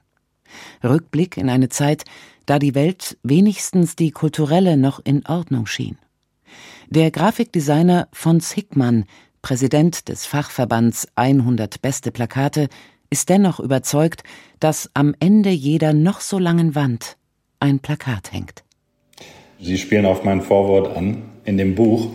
[0.84, 2.04] Rückblick in eine Zeit,
[2.46, 5.98] da die Welt wenigstens die kulturelle noch in Ordnung schien.
[6.88, 9.04] Der Grafikdesigner Fons Hickmann,
[9.42, 12.68] Präsident des Fachverbands 100 beste Plakate,
[13.10, 14.22] ist dennoch überzeugt,
[14.60, 17.16] dass am Ende jeder noch so langen Wand
[17.60, 18.64] ein Plakat hängt.
[19.60, 22.10] Sie spielen auf mein Vorwort an in dem Buch.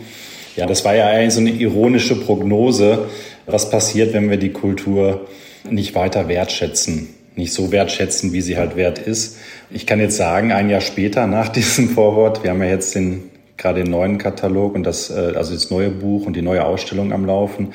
[0.56, 3.08] Ja, das war ja eigentlich so eine ironische Prognose,
[3.46, 5.26] was passiert, wenn wir die Kultur
[5.68, 9.38] nicht weiter wertschätzen, nicht so wertschätzen, wie sie halt wert ist.
[9.70, 13.30] Ich kann jetzt sagen, ein Jahr später nach diesem Vorwort, wir haben ja jetzt den,
[13.56, 17.12] gerade den neuen Katalog und das, äh, also das neue Buch und die neue Ausstellung
[17.12, 17.72] am Laufen.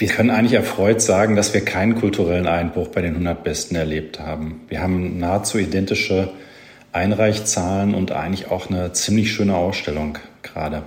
[0.00, 4.18] Wir können eigentlich erfreut sagen, dass wir keinen kulturellen Einbruch bei den 100 Besten erlebt
[4.18, 4.62] haben.
[4.66, 6.30] Wir haben nahezu identische
[6.90, 10.84] Einreichzahlen und eigentlich auch eine ziemlich schöne Ausstellung gerade.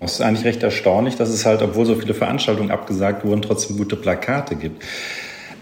[0.00, 3.78] Es ist eigentlich recht erstaunlich, dass es halt, obwohl so viele Veranstaltungen abgesagt wurden, trotzdem
[3.78, 4.84] gute Plakate gibt.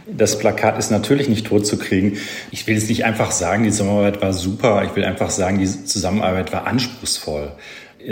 [0.09, 2.17] Das Plakat ist natürlich nicht tot zu kriegen.
[2.51, 4.83] Ich will jetzt nicht einfach sagen, die Zusammenarbeit war super.
[4.85, 7.53] Ich will einfach sagen, die Zusammenarbeit war anspruchsvoll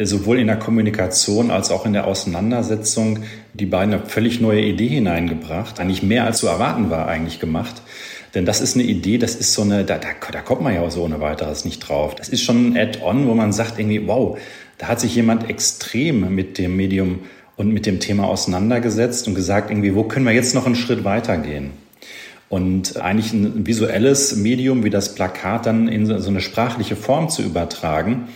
[0.03, 3.21] sowohl in der Kommunikation als auch in der Auseinandersetzung
[3.55, 5.81] die beiden eine völlig neue Idee hineingebracht.
[5.81, 7.83] Eigentlich mehr als zu erwarten war eigentlich gemacht.
[8.35, 10.83] Denn das ist eine Idee, das ist so eine, da, da, da kommt man ja
[10.83, 12.15] auch so ohne weiteres nicht drauf.
[12.15, 14.39] Das ist schon ein Add-on, wo man sagt irgendwie, wow,
[14.77, 17.21] da hat sich jemand extrem mit dem Medium
[17.57, 21.05] und mit dem Thema auseinandergesetzt und gesagt irgendwie, wo können wir jetzt noch einen Schritt
[21.05, 21.71] weitergehen?
[22.49, 27.43] Und eigentlich ein visuelles Medium wie das Plakat dann in so eine sprachliche Form zu
[27.43, 28.29] übertragen,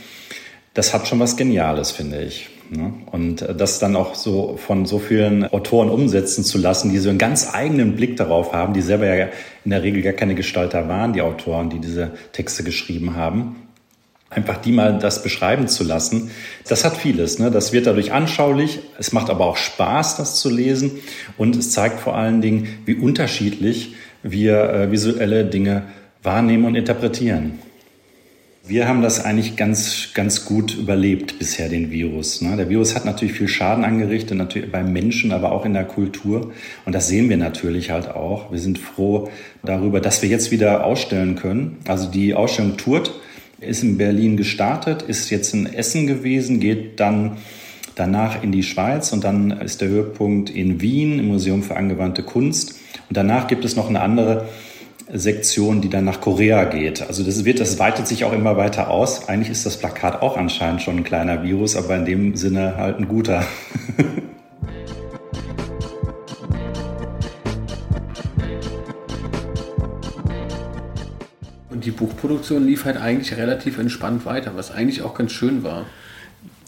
[0.75, 2.49] das hat schon was Geniales, finde ich.
[2.71, 2.95] Ne?
[3.11, 7.11] Und äh, das dann auch so von so vielen Autoren umsetzen zu lassen, die so
[7.11, 9.29] einen ganz eigenen Blick darauf haben, die selber ja
[9.65, 13.57] in der Regel gar keine Gestalter waren, die Autoren, die diese Texte geschrieben haben.
[14.31, 16.31] Einfach die mal das beschreiben zu lassen,
[16.67, 17.39] das hat vieles.
[17.39, 17.51] Ne?
[17.51, 20.93] Das wird dadurch anschaulich, es macht aber auch Spaß, das zu lesen
[21.37, 25.83] und es zeigt vor allen Dingen, wie unterschiedlich wir äh, visuelle Dinge
[26.23, 27.59] wahrnehmen und interpretieren.
[28.73, 32.41] Wir haben das eigentlich ganz, ganz gut überlebt bisher, den Virus.
[32.41, 32.57] Ne?
[32.57, 36.53] Der Virus hat natürlich viel Schaden angerichtet, natürlich beim Menschen, aber auch in der Kultur.
[36.87, 38.51] Und das sehen wir natürlich halt auch.
[38.51, 39.29] Wir sind froh
[39.63, 41.81] darüber, dass wir jetzt wieder ausstellen können.
[41.87, 43.13] Also die Ausstellung tourt,
[43.61, 47.37] ist in Berlin gestartet, ist jetzt in Essen gewesen, geht dann
[47.95, 52.23] danach in die Schweiz und dann ist der Höhepunkt in Wien im Museum für angewandte
[52.23, 52.77] Kunst.
[53.11, 54.49] Und danach gibt es noch eine andere
[55.15, 57.03] Sektion, die dann nach Korea geht.
[57.03, 59.29] Also das wird, das weitet sich auch immer weiter aus.
[59.29, 62.99] Eigentlich ist das Plakat auch anscheinend schon ein kleiner Virus, aber in dem Sinne halt
[62.99, 63.45] ein guter.
[71.69, 75.85] Und die Buchproduktion lief halt eigentlich relativ entspannt weiter, was eigentlich auch ganz schön war.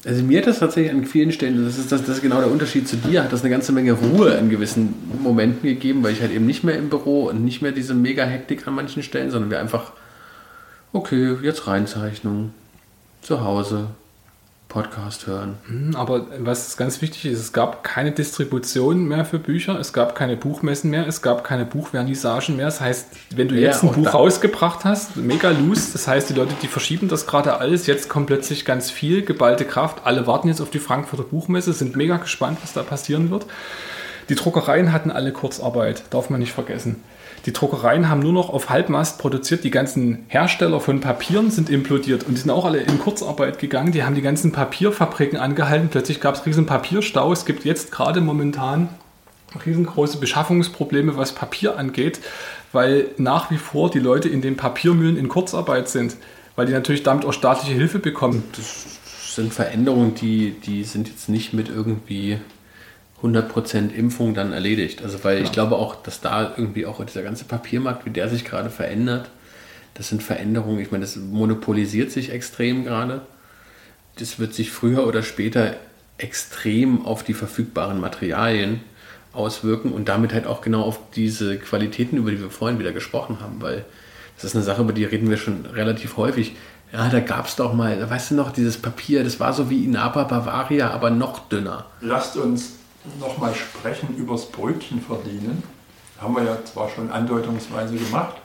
[0.07, 2.51] Also mir hat das tatsächlich an vielen Stellen, das ist, das, das ist genau der
[2.51, 6.21] Unterschied zu dir, hat das eine ganze Menge Ruhe in gewissen Momenten gegeben, weil ich
[6.21, 9.51] halt eben nicht mehr im Büro und nicht mehr diese Mega-Hektik an manchen Stellen, sondern
[9.51, 9.93] wir einfach,
[10.93, 12.53] okay, jetzt Reinzeichnung,
[13.23, 13.89] zu Hause,
[14.75, 15.55] Podcast hören.
[15.69, 20.17] Mhm, aber was ganz wichtig ist, es gab keine Distribution mehr für Bücher, es gab
[20.17, 22.67] keine Buchmessen mehr, es gab keine Buchvernissagen mehr.
[22.67, 23.07] Das heißt,
[23.37, 26.67] wenn du jetzt ja, ein Buch rausgebracht hast, mega loose, das heißt, die Leute, die
[26.67, 30.01] verschieben das gerade alles, jetzt kommt plötzlich ganz viel, geballte Kraft.
[30.03, 33.47] Alle warten jetzt auf die Frankfurter Buchmesse, sind mega gespannt, was da passieren wird.
[34.29, 37.01] Die Druckereien hatten alle Kurzarbeit, darf man nicht vergessen.
[37.47, 39.65] Die Druckereien haben nur noch auf Halbmast produziert.
[39.65, 43.93] Die ganzen Hersteller von Papieren sind implodiert und die sind auch alle in Kurzarbeit gegangen.
[43.93, 45.89] Die haben die ganzen Papierfabriken angehalten.
[45.91, 47.33] Plötzlich gab es riesen Papierstau.
[47.33, 48.89] Es gibt jetzt gerade momentan
[49.65, 52.21] riesengroße Beschaffungsprobleme, was Papier angeht,
[52.73, 56.17] weil nach wie vor die Leute in den Papiermühlen in Kurzarbeit sind,
[56.57, 58.43] weil die natürlich damit auch staatliche Hilfe bekommen.
[58.57, 62.39] Das sind Veränderungen, die, die sind jetzt nicht mit irgendwie
[63.25, 65.03] 100% Impfung dann erledigt.
[65.03, 65.47] Also weil genau.
[65.47, 69.31] ich glaube auch, dass da irgendwie auch dieser ganze Papiermarkt, wie der sich gerade verändert,
[69.95, 73.23] das sind Veränderungen, ich meine, das monopolisiert sich extrem gerade.
[74.19, 75.77] Das wird sich früher oder später
[76.19, 78.81] extrem auf die verfügbaren Materialien
[79.33, 83.39] auswirken und damit halt auch genau auf diese Qualitäten, über die wir vorhin wieder gesprochen
[83.41, 83.85] haben, weil
[84.37, 86.55] das ist eine Sache, über die reden wir schon relativ häufig.
[86.93, 89.85] Ja, da gab es doch mal, weißt du noch, dieses Papier, das war so wie
[89.85, 91.87] Inapa Bavaria, aber noch dünner.
[92.01, 92.75] Lasst uns
[93.21, 95.63] nochmal sprechen über das Brötchen verdienen.
[96.21, 98.37] Haben wir ja zwar schon andeutungsweise gemacht,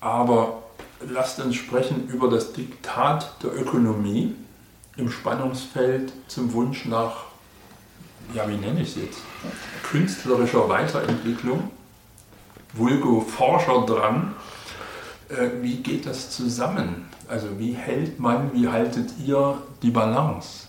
[0.00, 0.62] aber
[1.08, 4.34] lasst uns sprechen über das Diktat der Ökonomie
[4.96, 7.24] im Spannungsfeld zum Wunsch nach,
[8.34, 9.18] ja, wie nenne ich es jetzt,
[9.82, 11.70] künstlerischer Weiterentwicklung,
[12.72, 14.34] vulgo Forscher dran.
[15.28, 17.08] Äh, wie geht das zusammen?
[17.28, 20.66] Also wie hält man, wie haltet ihr die Balance?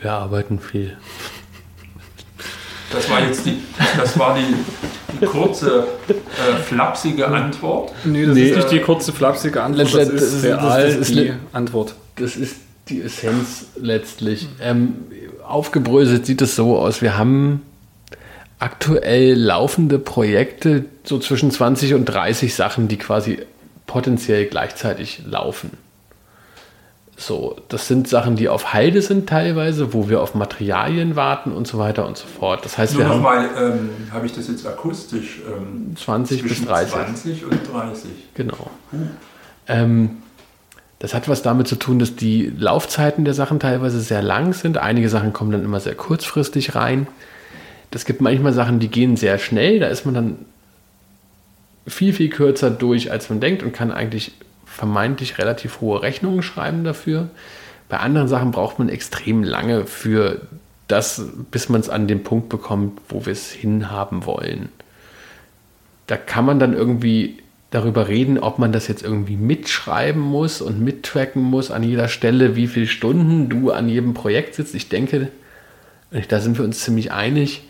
[0.00, 0.96] Wir arbeiten viel.
[2.92, 3.58] Das war jetzt die,
[3.96, 4.54] das war die,
[5.20, 7.92] die kurze, äh, flapsige Antwort.
[8.04, 11.08] Nee, das nee, ist nicht die kurze, flapsige Antwort, das, das ist real das, das
[11.08, 11.94] ist die Antwort.
[12.16, 12.56] Das ist
[12.88, 14.46] die Essenz letztlich.
[14.60, 14.94] Ähm,
[15.46, 17.62] aufgebröselt sieht es so aus, wir haben
[18.58, 23.38] aktuell laufende Projekte, so zwischen 20 und 30 Sachen, die quasi
[23.86, 25.70] potenziell gleichzeitig laufen.
[27.22, 31.68] So, das sind Sachen, die auf Halde sind teilweise, wo wir auf Materialien warten und
[31.68, 32.64] so weiter und so fort.
[32.64, 35.40] Das heißt, Nur wir haben mal, ähm, habe ich das jetzt akustisch?
[35.46, 36.92] Ähm, 20 bis 30.
[36.92, 38.10] 20 und 30.
[38.34, 38.70] Genau.
[38.92, 38.96] Uh.
[39.68, 40.10] Ähm,
[40.98, 44.78] das hat was damit zu tun, dass die Laufzeiten der Sachen teilweise sehr lang sind.
[44.78, 47.06] Einige Sachen kommen dann immer sehr kurzfristig rein.
[47.92, 49.78] Das gibt manchmal Sachen, die gehen sehr schnell.
[49.78, 50.38] Da ist man dann
[51.86, 54.32] viel, viel kürzer durch, als man denkt und kann eigentlich
[54.72, 57.28] vermeintlich relativ hohe Rechnungen schreiben dafür.
[57.88, 60.40] Bei anderen Sachen braucht man extrem lange für
[60.88, 64.70] das, bis man es an den Punkt bekommt, wo wir es hinhaben wollen.
[66.06, 67.38] Da kann man dann irgendwie
[67.70, 72.56] darüber reden, ob man das jetzt irgendwie mitschreiben muss und mittracken muss an jeder Stelle,
[72.56, 74.74] wie viele Stunden du an jedem Projekt sitzt.
[74.74, 75.28] Ich denke,
[76.28, 77.62] da sind wir uns ziemlich einig,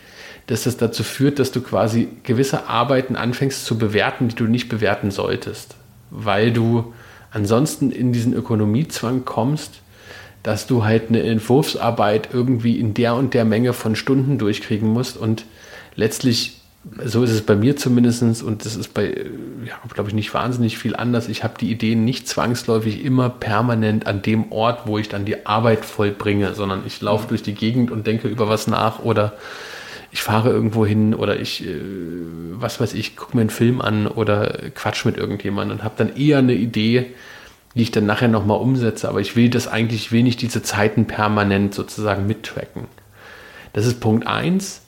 [0.47, 4.69] dass das dazu führt, dass du quasi gewisse Arbeiten anfängst zu bewerten, die du nicht
[4.69, 5.77] bewerten solltest
[6.13, 6.93] weil du
[7.31, 9.81] ansonsten in diesen Ökonomiezwang kommst,
[10.43, 15.17] dass du halt eine Entwurfsarbeit irgendwie in der und der Menge von Stunden durchkriegen musst
[15.17, 15.45] und
[15.95, 16.61] letztlich,
[17.05, 19.27] so ist es bei mir zumindest und das ist bei,
[19.65, 21.29] ja, glaube ich, nicht wahnsinnig viel anders.
[21.29, 25.47] Ich habe die Ideen nicht zwangsläufig immer permanent an dem Ort, wo ich dann die
[25.47, 27.29] Arbeit vollbringe, sondern ich laufe mhm.
[27.29, 29.35] durch die Gegend und denke über was nach oder
[30.13, 31.81] ich fahre irgendwo hin oder ich, äh,
[32.53, 36.15] was weiß ich, gucke mir einen Film an oder quatsch mit irgendjemandem und habe dann
[36.15, 37.15] eher eine Idee,
[37.75, 39.09] die ich dann nachher nochmal umsetze.
[39.09, 42.85] Aber ich will das eigentlich, ich will nicht diese Zeiten permanent sozusagen mittracken.
[43.73, 44.83] Das ist Punkt 1.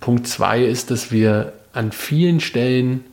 [0.00, 3.04] Punkt 2 ist, dass wir an vielen Stellen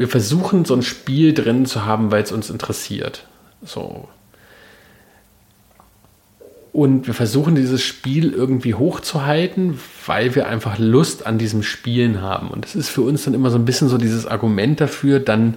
[0.00, 3.26] wir versuchen so ein Spiel drin zu haben, weil es uns interessiert.
[3.62, 4.08] So.
[6.72, 12.48] Und wir versuchen dieses Spiel irgendwie hochzuhalten, weil wir einfach Lust an diesem Spielen haben.
[12.48, 15.56] Und das ist für uns dann immer so ein bisschen so dieses Argument dafür, dann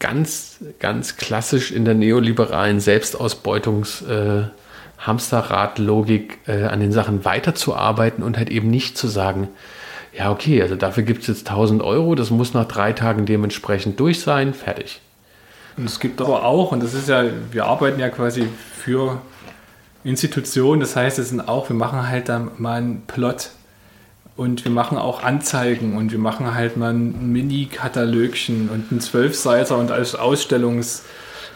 [0.00, 4.48] ganz, ganz klassisch in der neoliberalen Selbstausbeutungs- äh,
[6.46, 9.48] äh, an den Sachen weiterzuarbeiten und halt eben nicht zu sagen,
[10.16, 14.00] ja, okay, also dafür gibt es jetzt 1000 Euro, das muss nach drei Tagen dementsprechend
[14.00, 15.00] durch sein, fertig.
[15.76, 19.20] Und es gibt aber auch, und das ist ja, wir arbeiten ja quasi für
[20.06, 23.50] Institutionen, das heißt, es sind auch, wir machen halt dann mal einen Plot
[24.36, 29.76] und wir machen auch Anzeigen und wir machen halt mal ein Mini-Katalogchen und einen Zwölfseiter
[29.76, 31.02] und als Ausstellungs-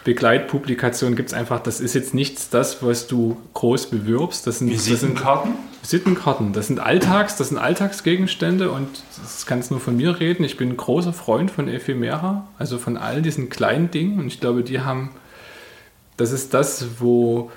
[0.03, 4.47] Begleitpublikation gibt es einfach, das ist jetzt nichts das, was du groß bewirbst.
[4.47, 5.53] Das sind Visitenkarten?
[5.83, 6.53] Visitenkarten.
[6.53, 8.87] Das sind Alltags, das sind Alltagsgegenstände und
[9.21, 10.43] das kannst nur von mir reden.
[10.43, 14.39] Ich bin ein großer Freund von Ephemera, also von all diesen kleinen Dingen und ich
[14.39, 15.11] glaube, die haben,
[16.17, 17.51] das ist das, wo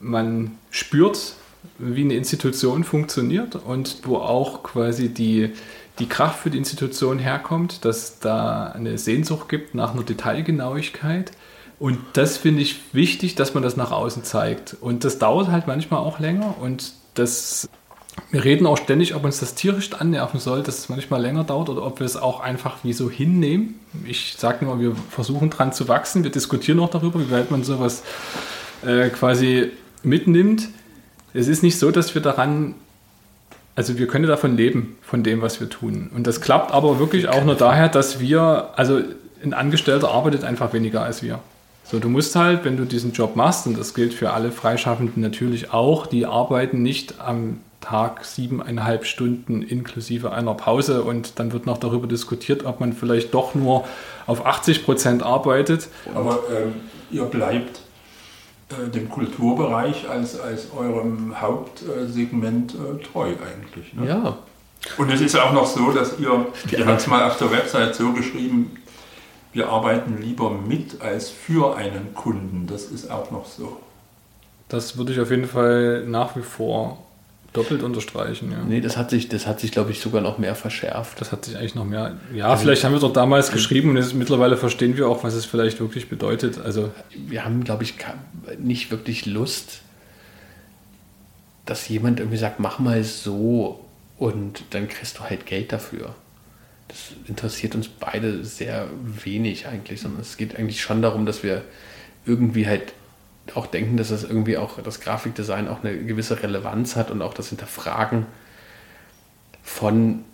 [0.00, 1.34] man spürt,
[1.78, 5.50] wie eine Institution funktioniert und wo auch quasi die,
[5.98, 11.32] die Kraft für die Institution herkommt, dass da eine Sehnsucht gibt nach einer Detailgenauigkeit
[11.78, 14.76] und das finde ich wichtig, dass man das nach außen zeigt.
[14.80, 17.68] Und das dauert halt manchmal auch länger und das
[18.32, 21.68] wir reden auch ständig, ob uns das tierisch annerven soll, dass es manchmal länger dauert
[21.68, 23.78] oder ob wir es auch einfach wie so hinnehmen.
[24.06, 26.24] Ich sage nur, wir versuchen dran zu wachsen.
[26.24, 28.02] Wir diskutieren auch darüber, wie weit man sowas
[28.84, 29.70] äh, quasi
[30.04, 30.68] mitnimmt.
[31.34, 32.74] Es ist nicht so, dass wir daran,
[33.76, 36.10] also wir können davon leben, von dem, was wir tun.
[36.14, 39.00] Und das klappt aber wirklich auch nur daher, dass wir, also
[39.42, 41.40] ein Angestellter arbeitet einfach weniger als wir.
[41.84, 45.22] So, du musst halt, wenn du diesen Job machst, und das gilt für alle Freischaffenden
[45.22, 51.64] natürlich auch, die arbeiten nicht am Tag siebeneinhalb Stunden inklusive einer Pause und dann wird
[51.64, 53.84] noch darüber diskutiert, ob man vielleicht doch nur
[54.26, 55.88] auf 80 Prozent arbeitet.
[56.14, 56.74] Aber ähm,
[57.10, 57.80] ihr bleibt
[58.94, 63.94] dem Kulturbereich als, als eurem Hauptsegment äh, treu eigentlich.
[63.94, 64.06] Ne?
[64.06, 64.38] Ja.
[64.96, 67.94] Und es ist auch noch so, dass ihr, ihr habt es mal auf der Website
[67.94, 68.76] so geschrieben,
[69.52, 72.66] wir arbeiten lieber mit als für einen Kunden.
[72.66, 73.78] Das ist auch noch so.
[74.68, 76.98] Das würde ich auf jeden Fall nach wie vor
[77.58, 78.50] doppelt unterstreichen.
[78.52, 78.58] Ja.
[78.66, 81.20] Nee, das hat sich, das hat sich, glaube ich, sogar noch mehr verschärft.
[81.20, 82.16] Das hat sich eigentlich noch mehr.
[82.34, 85.34] Ja, also, vielleicht haben wir doch damals geschrieben und jetzt, mittlerweile verstehen wir auch, was
[85.34, 86.58] es vielleicht wirklich bedeutet.
[86.58, 87.94] Also wir haben, glaube ich,
[88.58, 89.80] nicht wirklich Lust,
[91.66, 93.84] dass jemand irgendwie sagt, mach mal so
[94.16, 96.14] und dann kriegst du halt Geld dafür
[96.88, 101.62] das interessiert uns beide sehr wenig eigentlich, sondern es geht eigentlich schon darum, dass wir
[102.26, 102.94] irgendwie halt
[103.56, 107.34] auch denken, dass das irgendwie auch das Grafikdesign auch eine gewisse Relevanz hat und auch
[107.34, 108.26] das Hinterfragen
[109.62, 110.24] von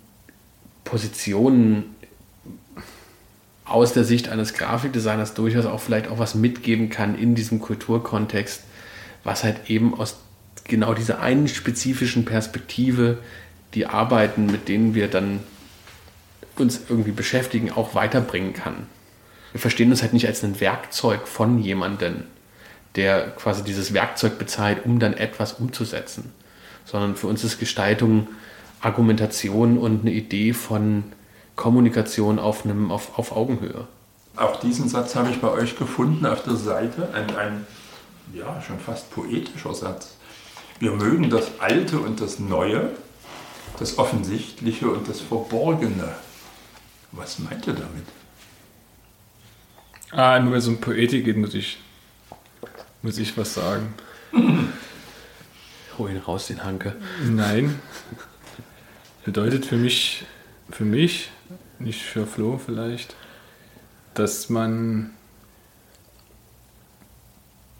[0.85, 1.95] Positionen
[3.65, 8.63] aus der Sicht eines Grafikdesigners durchaus auch vielleicht auch was mitgeben kann in diesem Kulturkontext,
[9.25, 10.19] was halt eben aus
[10.65, 13.19] genau dieser einen spezifischen Perspektive
[13.75, 15.41] die Arbeiten, mit denen wir dann
[16.57, 18.87] uns irgendwie beschäftigen, auch weiterbringen kann.
[19.53, 22.25] Wir verstehen uns halt nicht als ein Werkzeug von jemandem,
[22.97, 26.33] der quasi dieses Werkzeug bezahlt, um dann etwas umzusetzen,
[26.85, 28.29] sondern für uns ist Gestaltung
[28.81, 31.05] Argumentation und eine Idee von
[31.57, 33.87] Kommunikation auf, einem, auf, auf Augenhöhe.
[34.37, 37.67] Auch diesen Satz habe ich bei euch gefunden auf der Seite, ein, ein
[38.35, 40.17] ja, schon fast poetischer Satz.
[40.81, 42.91] Wir mögen das Alte und das Neue,
[43.79, 46.15] das Offensichtliche und das Verborgene.
[47.13, 48.07] Was meint er damit?
[50.11, 51.79] Ah, nur es um Poetik geht, muss ich,
[53.05, 53.95] muss ich was sagen.
[55.99, 56.97] Hol ihn raus, den Hanke.
[57.23, 57.79] Nein.
[59.25, 60.25] Bedeutet für mich,
[60.71, 61.31] für mich,
[61.79, 63.15] nicht für Flo vielleicht,
[64.15, 65.11] dass man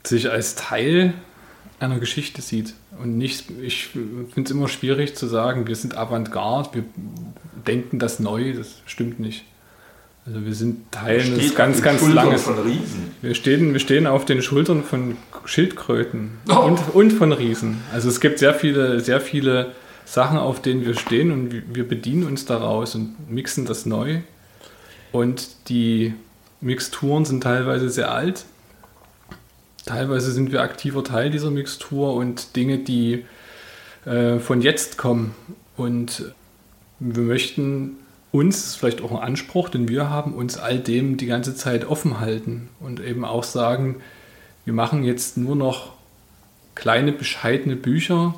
[0.03, 1.15] sich als Teil
[1.79, 2.75] einer Geschichte sieht.
[3.01, 6.83] Und nicht, ich finde es immer schwierig zu sagen, wir sind Avantgarde, wir
[7.65, 9.43] denken das neu, das stimmt nicht.
[10.25, 12.43] Also wir sind Teil eines ganz, ganz langes.
[12.43, 13.11] Von Riesen.
[13.21, 16.61] Wir stehen, wir stehen auf den Schultern von Schildkröten oh.
[16.61, 17.81] und, und von Riesen.
[17.93, 19.73] Also es gibt sehr viele, sehr viele
[20.03, 24.21] Sachen, auf denen wir stehen und wir bedienen uns daraus und mixen das neu.
[25.11, 26.15] Und die
[26.59, 28.45] Mixturen sind teilweise sehr alt.
[29.85, 33.25] Teilweise sind wir aktiver Teil dieser Mixtur und Dinge, die
[34.05, 35.35] äh, von jetzt kommen.
[35.77, 36.33] Und
[36.99, 37.97] wir möchten
[38.35, 41.55] uns, das ist vielleicht auch ein Anspruch, den wir haben, uns all dem die ganze
[41.55, 43.97] Zeit offen halten und eben auch sagen,
[44.65, 45.93] wir machen jetzt nur noch
[46.75, 48.35] kleine, bescheidene Bücher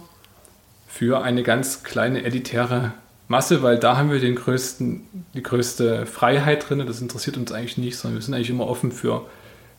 [0.88, 2.94] für eine ganz kleine editäre
[3.28, 5.02] Masse, weil da haben wir den größten,
[5.34, 6.86] die größte Freiheit drin.
[6.86, 9.26] Das interessiert uns eigentlich nicht, sondern wir sind eigentlich immer offen für,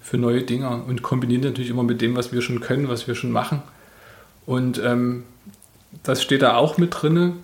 [0.01, 3.15] für neue Dinge und kombinieren natürlich immer mit dem, was wir schon können, was wir
[3.15, 3.63] schon machen.
[4.45, 5.23] Und ähm,
[6.03, 7.37] das steht da auch mit drin,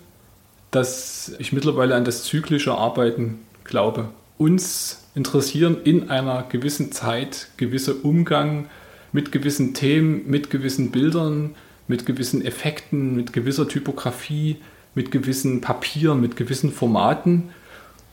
[0.75, 4.09] dass ich mittlerweile an das zyklische Arbeiten glaube.
[4.37, 8.67] Uns interessieren in einer gewissen Zeit gewisse Umgang
[9.13, 11.55] mit gewissen Themen, mit gewissen Bildern,
[11.87, 14.57] mit gewissen Effekten, mit gewisser Typografie,
[14.93, 17.51] mit gewissen Papieren, mit gewissen Formaten.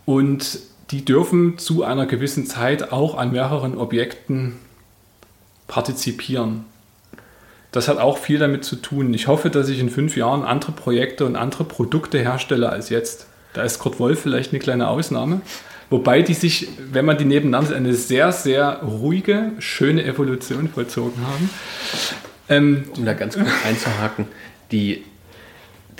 [0.05, 0.61] Und
[0.93, 4.55] die dürfen zu einer gewissen Zeit auch an mehreren Objekten
[5.67, 6.65] partizipieren.
[7.73, 9.13] Das hat auch viel damit zu tun.
[9.15, 13.27] Ich hoffe, dass ich in fünf Jahren andere Projekte und andere Produkte herstelle als jetzt.
[13.55, 15.41] Da ist Kurt Wolf vielleicht eine kleine Ausnahme.
[15.89, 21.27] Wobei die sich, wenn man die nebeneinander sieht, eine sehr, sehr ruhige, schöne Evolution vollzogen
[21.27, 21.51] haben.
[22.49, 24.27] Ähm, um da ganz kurz einzuhaken,
[24.71, 25.05] die,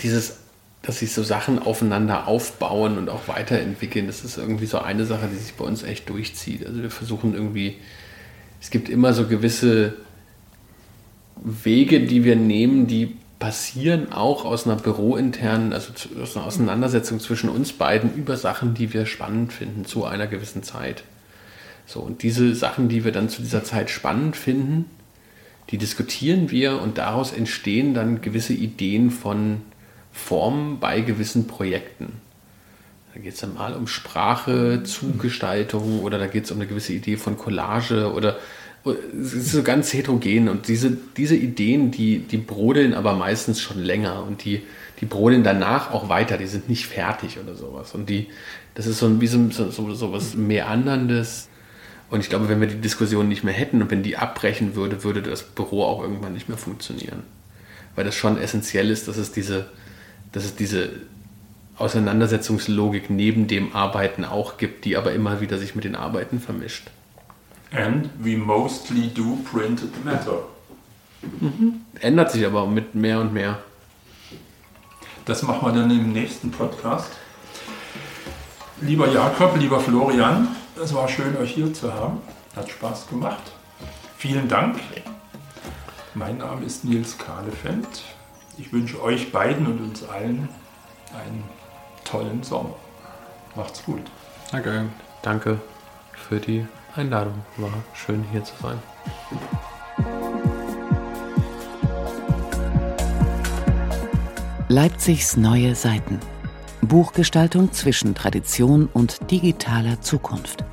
[0.01, 0.39] dieses,
[0.83, 5.27] dass sich so Sachen aufeinander aufbauen und auch weiterentwickeln, das ist irgendwie so eine Sache,
[5.31, 6.65] die sich bei uns echt durchzieht.
[6.65, 7.77] Also wir versuchen irgendwie,
[8.61, 9.93] es gibt immer so gewisse
[11.43, 15.91] Wege, die wir nehmen, die passieren auch aus einer bürointernen, also
[16.21, 20.63] aus einer Auseinandersetzung zwischen uns beiden über Sachen, die wir spannend finden zu einer gewissen
[20.63, 21.03] Zeit.
[21.85, 24.85] So, und diese Sachen, die wir dann zu dieser Zeit spannend finden,
[25.69, 29.61] die diskutieren wir und daraus entstehen dann gewisse Ideen von
[30.13, 32.13] Formen bei gewissen Projekten.
[33.13, 36.93] Da geht es dann mal um Sprache, Zugestaltung oder da geht es um eine gewisse
[36.93, 38.37] Idee von Collage oder
[38.85, 43.79] es ist so ganz heterogen und diese, diese Ideen, die, die brodeln aber meistens schon
[43.79, 44.63] länger und die,
[44.99, 47.95] die brodeln danach auch weiter, die sind nicht fertig oder sowas.
[47.95, 48.27] Und die,
[48.75, 51.47] das ist so, wie so, so, so was Meanderndes.
[52.09, 55.03] Und ich glaube, wenn wir die Diskussion nicht mehr hätten und wenn die abbrechen würde,
[55.03, 57.23] würde das Büro auch irgendwann nicht mehr funktionieren.
[57.95, 59.67] Weil das schon essentiell ist, dass es diese,
[60.33, 60.89] dass es diese
[61.77, 66.91] Auseinandersetzungslogik neben dem Arbeiten auch gibt, die aber immer wieder sich mit den Arbeiten vermischt.
[67.73, 70.43] And we mostly do printed matter.
[71.21, 71.81] Mhm.
[71.99, 73.59] Ändert sich aber mit mehr und mehr.
[75.25, 77.11] Das machen wir dann im nächsten Podcast.
[78.81, 80.49] Lieber Jakob, lieber Florian,
[80.81, 82.19] es war schön, euch hier zu haben.
[82.55, 83.51] Hat Spaß gemacht.
[84.17, 84.79] Vielen Dank.
[86.13, 88.03] Mein Name ist Nils Kahlefeld.
[88.57, 90.47] Ich wünsche euch beiden und uns allen
[91.13, 91.43] einen
[92.03, 92.75] tollen Sommer.
[93.55, 94.01] Macht's gut.
[94.51, 94.85] Danke.
[95.23, 95.59] Danke
[96.13, 97.33] für die Einladung.
[97.57, 98.79] War schön hier zu sein.
[104.69, 106.19] Leipzigs neue Seiten.
[106.81, 110.65] Buchgestaltung zwischen Tradition und digitaler Zukunft.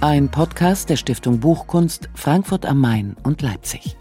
[0.00, 3.96] Ein Podcast der Stiftung Buchkunst Frankfurt am Main und Leipzig.